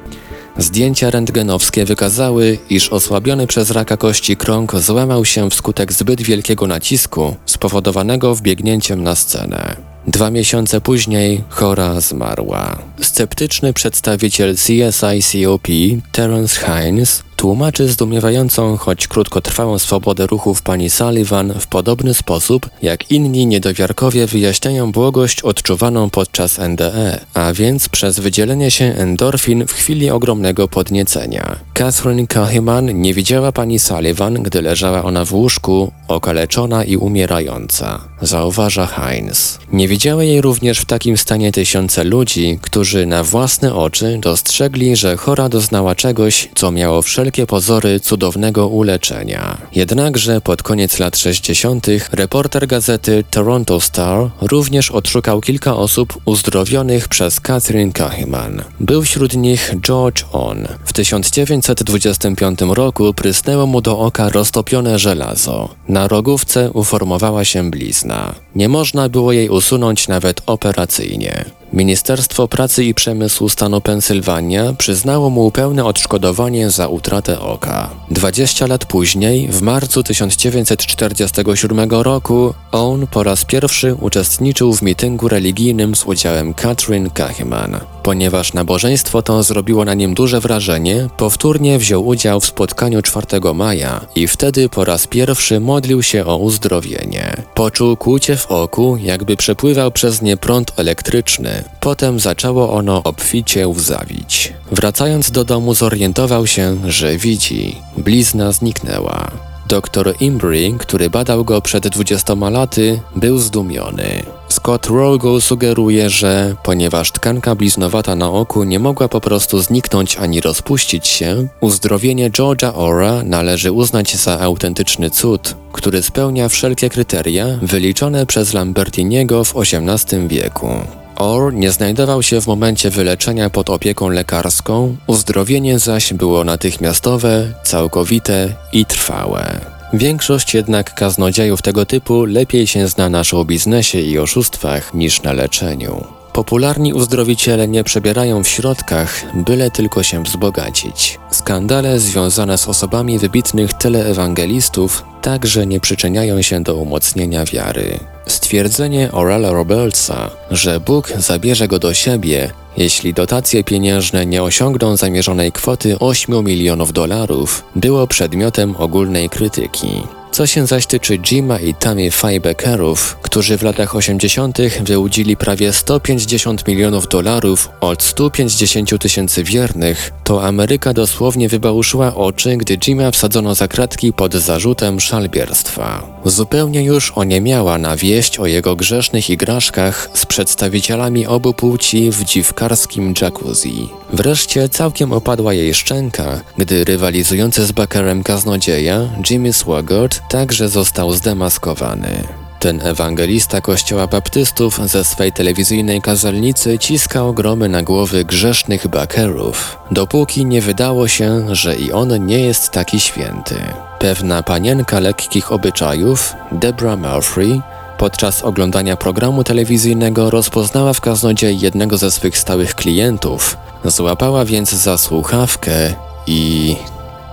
Zdjęcia 0.58 1.10
rentgenowskie 1.10 1.84
wykazały, 1.84 2.58
iż 2.70 2.88
osłabiony 2.88 3.46
przez 3.46 3.70
raka 3.70 3.96
kości 3.96 4.36
krąg 4.36 4.76
złamał 4.76 5.24
się 5.24 5.50
wskutek 5.50 5.92
zbyt 5.92 6.22
wielkiego 6.22 6.66
nacisku 6.66 7.36
spowodowanego 7.46 8.34
wbiegnięciem 8.34 9.02
na 9.02 9.14
scenę. 9.14 9.76
Dwa 10.06 10.30
miesiące 10.30 10.80
później 10.80 11.44
chora 11.48 12.00
zmarła. 12.00 12.78
Sceptyczny 13.14 13.72
przedstawiciel 13.72 14.54
CSICOP 14.56 15.68
Terence 16.12 16.60
Hines 16.60 17.22
Tłumaczy 17.44 17.88
zdumiewającą, 17.88 18.76
choć 18.76 19.08
krótkotrwałą 19.08 19.78
swobodę 19.78 20.26
ruchów 20.26 20.62
pani 20.62 20.90
Sullivan 20.90 21.52
w 21.60 21.66
podobny 21.66 22.14
sposób, 22.14 22.70
jak 22.82 23.10
inni 23.10 23.46
niedowiarkowie 23.46 24.26
wyjaśniają 24.26 24.92
błogość 24.92 25.42
odczuwaną 25.42 26.10
podczas 26.10 26.58
NDE, 26.58 27.20
a 27.34 27.52
więc 27.52 27.88
przez 27.88 28.20
wydzielenie 28.20 28.70
się 28.70 28.84
endorfin 28.84 29.66
w 29.66 29.72
chwili 29.72 30.10
ogromnego 30.10 30.68
podniecenia. 30.68 31.56
Catherine 31.74 32.26
Kahiman 32.26 33.00
nie 33.00 33.14
widziała 33.14 33.52
pani 33.52 33.78
Sullivan, 33.78 34.34
gdy 34.34 34.62
leżała 34.62 35.04
ona 35.04 35.24
w 35.24 35.32
łóżku, 35.34 35.92
okaleczona 36.08 36.84
i 36.84 36.96
umierająca, 36.96 38.00
zauważa 38.22 38.86
Heinz. 38.86 39.58
Nie 39.72 39.88
widziały 39.88 40.26
jej 40.26 40.40
również 40.40 40.78
w 40.78 40.84
takim 40.84 41.16
stanie 41.16 41.52
tysiące 41.52 42.04
ludzi, 42.04 42.58
którzy 42.62 43.03
na 43.06 43.24
własne 43.24 43.74
oczy 43.74 44.18
dostrzegli, 44.20 44.96
że 44.96 45.16
chora 45.16 45.48
doznała 45.48 45.94
czegoś, 45.94 46.48
co 46.54 46.70
miało 46.70 47.02
wszelkie 47.02 47.46
pozory 47.46 48.00
cudownego 48.00 48.68
uleczenia. 48.68 49.58
Jednakże 49.74 50.40
pod 50.40 50.62
koniec 50.62 50.98
lat 50.98 51.16
60. 51.16 51.86
reporter 52.12 52.66
gazety 52.66 53.24
Toronto 53.30 53.80
Star 53.80 54.30
również 54.40 54.90
odszukał 54.90 55.40
kilka 55.40 55.76
osób 55.76 56.18
uzdrowionych 56.24 57.08
przez 57.08 57.40
Catherine 57.40 57.92
Kahiman. 57.92 58.62
Był 58.80 59.02
wśród 59.02 59.36
nich 59.36 59.74
George 59.80 60.24
On. 60.32 60.68
W 60.84 60.92
1925 60.92 62.60
roku 62.60 63.14
prysnęło 63.14 63.66
mu 63.66 63.80
do 63.80 63.98
oka 63.98 64.28
roztopione 64.28 64.98
żelazo. 64.98 65.68
Na 65.88 66.08
rogówce 66.08 66.70
uformowała 66.70 67.44
się 67.44 67.70
blizna. 67.70 68.34
Nie 68.54 68.68
można 68.68 69.08
było 69.08 69.32
jej 69.32 69.48
usunąć 69.48 70.08
nawet 70.08 70.42
operacyjnie. 70.46 71.44
Ministerstwo 71.74 72.48
Pracy 72.48 72.84
i 72.84 72.94
Przemysłu 72.94 73.48
stanu 73.48 73.80
Pensylwania 73.80 74.72
przyznało 74.72 75.30
mu 75.30 75.50
pełne 75.50 75.84
odszkodowanie 75.84 76.70
za 76.70 76.88
utratę 76.88 77.40
oka. 77.40 77.90
20 78.10 78.66
lat 78.66 78.86
później, 78.86 79.48
w 79.48 79.62
marcu 79.62 80.02
1947 80.02 81.90
roku, 81.90 82.54
on 82.72 83.06
po 83.06 83.22
raz 83.22 83.44
pierwszy 83.44 83.94
uczestniczył 83.94 84.74
w 84.74 84.82
mityngu 84.82 85.28
religijnym 85.28 85.94
z 85.94 86.04
udziałem 86.04 86.54
Catherine 86.54 87.10
Kacheman. 87.10 87.80
Ponieważ 88.02 88.52
nabożeństwo 88.52 89.22
to 89.22 89.42
zrobiło 89.42 89.84
na 89.84 89.94
nim 89.94 90.14
duże 90.14 90.40
wrażenie, 90.40 91.08
powtórnie 91.16 91.78
wziął 91.78 92.06
udział 92.06 92.40
w 92.40 92.46
spotkaniu 92.46 93.02
4 93.02 93.26
maja 93.54 94.00
i 94.14 94.28
wtedy 94.28 94.68
po 94.68 94.84
raz 94.84 95.06
pierwszy 95.06 95.60
modlił 95.60 96.02
się 96.02 96.26
o 96.26 96.36
uzdrowienie. 96.36 97.36
Poczuł 97.54 97.96
kłucie 97.96 98.36
w 98.36 98.46
oku, 98.46 98.96
jakby 98.96 99.36
przepływał 99.36 99.90
przez 99.90 100.22
nie 100.22 100.36
prąd 100.36 100.72
elektryczny. 100.76 101.63
Potem 101.80 102.20
zaczęło 102.20 102.72
ono 102.72 103.02
obficie 103.02 103.68
łzawić. 103.68 104.52
Wracając 104.72 105.30
do 105.30 105.44
domu 105.44 105.74
zorientował 105.74 106.46
się, 106.46 106.76
że 106.86 107.16
widzi. 107.16 107.76
Blizna 107.96 108.52
zniknęła. 108.52 109.30
Doktor 109.68 110.14
Imbry, 110.20 110.72
który 110.78 111.10
badał 111.10 111.44
go 111.44 111.60
przed 111.60 111.88
20 111.88 112.34
laty, 112.34 113.00
był 113.16 113.38
zdumiony. 113.38 114.22
Scott 114.48 114.86
Rogo 114.86 115.40
sugeruje, 115.40 116.10
że 116.10 116.56
ponieważ 116.62 117.12
tkanka 117.12 117.54
bliznowata 117.54 118.16
na 118.16 118.30
oku 118.30 118.64
nie 118.64 118.78
mogła 118.78 119.08
po 119.08 119.20
prostu 119.20 119.62
zniknąć 119.62 120.16
ani 120.16 120.40
rozpuścić 120.40 121.06
się, 121.06 121.48
uzdrowienie 121.60 122.30
George'a 122.30 122.72
Ora 122.74 123.22
należy 123.22 123.72
uznać 123.72 124.16
za 124.16 124.40
autentyczny 124.40 125.10
cud, 125.10 125.56
który 125.72 126.02
spełnia 126.02 126.48
wszelkie 126.48 126.90
kryteria 126.90 127.46
wyliczone 127.62 128.26
przez 128.26 128.54
Lambertiniego 128.54 129.44
w 129.44 129.54
XVIII 129.56 130.28
wieku. 130.28 130.68
Orr 131.16 131.52
nie 131.52 131.70
znajdował 131.70 132.22
się 132.22 132.40
w 132.40 132.46
momencie 132.46 132.90
wyleczenia 132.90 133.50
pod 133.50 133.70
opieką 133.70 134.08
lekarską, 134.08 134.96
uzdrowienie 135.06 135.78
zaś 135.78 136.12
było 136.12 136.44
natychmiastowe, 136.44 137.52
całkowite 137.62 138.54
i 138.72 138.84
trwałe. 138.84 139.60
Większość 139.92 140.54
jednak 140.54 140.94
kaznodziejów 140.94 141.62
tego 141.62 141.86
typu 141.86 142.24
lepiej 142.24 142.66
się 142.66 142.88
zna 142.88 143.08
na 143.08 143.24
showbiznesie 143.24 144.00
i 144.00 144.18
oszustwach 144.18 144.94
niż 144.94 145.22
na 145.22 145.32
leczeniu. 145.32 146.23
Popularni 146.34 146.94
uzdrowiciele 146.94 147.68
nie 147.68 147.84
przebierają 147.84 148.44
w 148.44 148.48
środkach, 148.48 149.24
byle 149.34 149.70
tylko 149.70 150.02
się 150.02 150.22
wzbogacić. 150.22 151.18
Skandale 151.30 152.00
związane 152.00 152.58
z 152.58 152.68
osobami 152.68 153.18
wybitnych 153.18 153.72
teleewangelistów 153.72 155.04
także 155.22 155.66
nie 155.66 155.80
przyczyniają 155.80 156.42
się 156.42 156.62
do 156.62 156.74
umocnienia 156.74 157.44
wiary. 157.44 157.98
Stwierdzenie 158.26 159.12
Orala 159.12 159.52
Robertsa, 159.52 160.30
że 160.50 160.80
Bóg 160.80 161.08
zabierze 161.18 161.68
go 161.68 161.78
do 161.78 161.94
siebie, 161.94 162.50
jeśli 162.76 163.14
dotacje 163.14 163.64
pieniężne 163.64 164.26
nie 164.26 164.42
osiągną 164.42 164.96
zamierzonej 164.96 165.52
kwoty 165.52 165.98
8 165.98 166.44
milionów 166.44 166.92
dolarów, 166.92 167.64
było 167.76 168.06
przedmiotem 168.06 168.74
ogólnej 168.76 169.28
krytyki. 169.28 170.02
Co 170.34 170.46
się 170.46 170.66
zaś 170.66 170.86
tyczy 170.86 171.18
Jima 171.18 171.58
i 171.58 171.74
Tammy 171.74 172.10
Fybeckerów, 172.10 173.16
którzy 173.22 173.58
w 173.58 173.62
latach 173.62 173.96
80. 173.96 174.58
wyłudzili 174.84 175.36
prawie 175.36 175.72
150 175.72 176.68
milionów 176.68 177.08
dolarów 177.08 177.68
od 177.80 178.02
150 178.02 178.98
tysięcy 178.98 179.44
wiernych, 179.44 180.12
to 180.24 180.46
Ameryka 180.46 180.92
dosłownie 180.92 181.48
wybałuszyła 181.48 182.14
oczy, 182.14 182.56
gdy 182.56 182.78
Jima 182.78 183.10
wsadzono 183.10 183.54
za 183.54 183.68
kratki 183.68 184.12
pod 184.12 184.34
zarzutem 184.34 185.00
szalbierstwa. 185.00 186.06
Zupełnie 186.24 186.82
już 186.82 187.12
oniemiała 187.14 187.78
na 187.78 187.96
wieść 187.96 188.38
o 188.38 188.46
jego 188.46 188.76
grzesznych 188.76 189.30
igraszkach 189.30 190.10
z 190.14 190.26
przedstawicielami 190.26 191.26
obu 191.26 191.54
płci 191.54 192.10
w 192.10 192.24
dziwkarskim 192.24 193.14
jacuzzi. 193.22 193.88
Wreszcie 194.12 194.68
całkiem 194.68 195.12
opadła 195.12 195.54
jej 195.54 195.74
szczęka, 195.74 196.40
gdy 196.58 196.84
rywalizujący 196.84 197.66
z 197.66 197.72
Buckerem 197.72 198.22
kaznodzieja 198.22 199.00
Jimmy 199.30 199.52
Swaggart 199.52 200.23
także 200.28 200.68
został 200.68 201.12
zdemaskowany. 201.12 202.24
Ten 202.64 202.86
ewangelista 202.86 203.60
kościoła 203.60 204.06
baptystów 204.06 204.80
ze 204.84 205.04
swej 205.04 205.32
telewizyjnej 205.32 206.02
kazalnicy 206.02 206.78
ciskał 206.78 207.34
gromy 207.34 207.68
na 207.68 207.82
głowy 207.82 208.24
grzesznych 208.24 208.88
bakerów, 208.88 209.78
dopóki 209.90 210.46
nie 210.46 210.60
wydało 210.60 211.08
się, 211.08 211.54
że 211.54 211.76
i 211.76 211.92
on 211.92 212.26
nie 212.26 212.40
jest 212.40 212.70
taki 212.70 213.00
święty. 213.00 213.54
Pewna 213.98 214.42
panienka 214.42 215.00
lekkich 215.00 215.52
obyczajów, 215.52 216.34
Debra 216.52 216.96
Murphy, 216.96 217.60
podczas 217.98 218.42
oglądania 218.42 218.96
programu 218.96 219.44
telewizyjnego 219.44 220.30
rozpoznała 220.30 220.92
w 220.92 221.00
kaznodziei 221.00 221.60
jednego 221.60 221.98
ze 221.98 222.10
swych 222.10 222.38
stałych 222.38 222.74
klientów, 222.74 223.56
złapała 223.84 224.44
więc 224.44 224.70
za 224.70 224.98
słuchawkę 224.98 225.94
i 226.26 226.76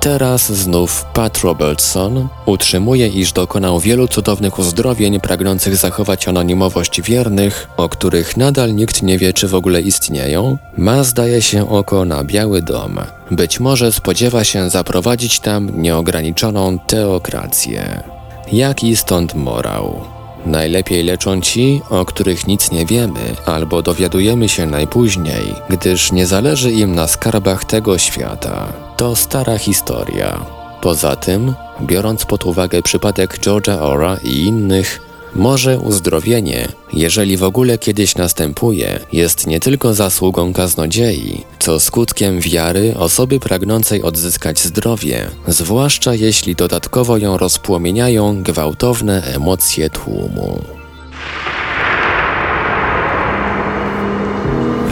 Teraz 0.02 0.52
znów 0.52 1.06
Pat 1.14 1.38
Robertson 1.38 2.28
utrzymuje, 2.46 3.08
iż 3.08 3.32
dokonał 3.32 3.80
wielu 3.80 4.08
cudownych 4.08 4.60
uzdrowień 4.60 5.20
pragnących 5.20 5.76
zachować 5.76 6.28
anonimowość 6.28 7.02
wiernych, 7.02 7.68
o 7.78 7.90
których 7.90 8.38
nadal 8.38 8.76
nikt 8.76 9.04
nie 9.04 9.18
wie, 9.18 9.34
czy 9.34 9.48
w 9.48 9.56
ogóle 9.56 9.82
istnieją, 9.82 10.58
ma 10.78 11.04
zdaje 11.04 11.42
się 11.42 11.70
oko 11.70 12.06
na 12.06 12.24
Biały 12.24 12.62
Dom. 12.62 13.00
Być 13.32 13.60
może 13.60 13.92
spodziewa 13.92 14.44
się 14.44 14.70
zaprowadzić 14.70 15.40
tam 15.40 15.82
nieograniczoną 15.82 16.80
teokrację. 16.80 18.04
Jaki 18.52 18.96
stąd 18.96 19.36
morał? 19.36 20.21
Najlepiej 20.46 21.04
leczą 21.04 21.42
ci, 21.42 21.82
o 21.90 22.06
których 22.06 22.48
nic 22.48 22.72
nie 22.72 22.86
wiemy, 22.86 23.20
albo 23.46 23.82
dowiadujemy 23.82 24.50
się 24.50 24.66
najpóźniej, 24.66 25.56
gdyż 25.70 26.12
nie 26.12 26.26
zależy 26.26 26.72
im 26.72 26.96
na 26.96 27.08
skarbach 27.08 27.66
tego 27.66 27.98
świata. 27.98 28.74
To 28.98 29.16
stara 29.16 29.58
historia. 29.58 30.46
Poza 30.82 31.16
tym, 31.16 31.54
biorąc 31.82 32.26
pod 32.26 32.46
uwagę 32.46 32.82
przypadek 32.82 33.40
George'a 33.40 33.78
Ora 33.82 34.18
i 34.24 34.46
innych, 34.46 35.11
może 35.36 35.80
uzdrowienie, 35.80 36.67
jeżeli 36.94 37.38
w 37.38 37.44
ogóle 37.44 37.78
kiedyś 37.78 38.15
następuje, 38.15 39.00
jest 39.13 39.48
nie 39.48 39.60
tylko 39.60 39.94
zasługą 39.94 40.54
kaznodziei, 40.54 41.44
co 41.60 41.80
skutkiem 41.80 42.39
wiary 42.39 42.94
osoby 42.98 43.39
pragnącej 43.39 44.04
odzyskać 44.04 44.60
zdrowie, 44.60 45.28
zwłaszcza 45.48 46.13
jeśli 46.13 46.56
dodatkowo 46.56 47.17
ją 47.17 47.38
rozpłomieniają 47.38 48.44
gwałtowne 48.44 49.24
emocje 49.24 49.89
tłumu. 49.89 50.60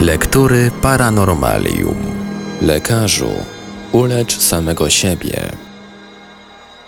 Lektury 0.00 0.70
Paranormalium. 0.82 1.96
Lekarzu, 2.62 3.30
ulecz 3.92 4.38
samego 4.38 4.90
siebie. 4.90 5.69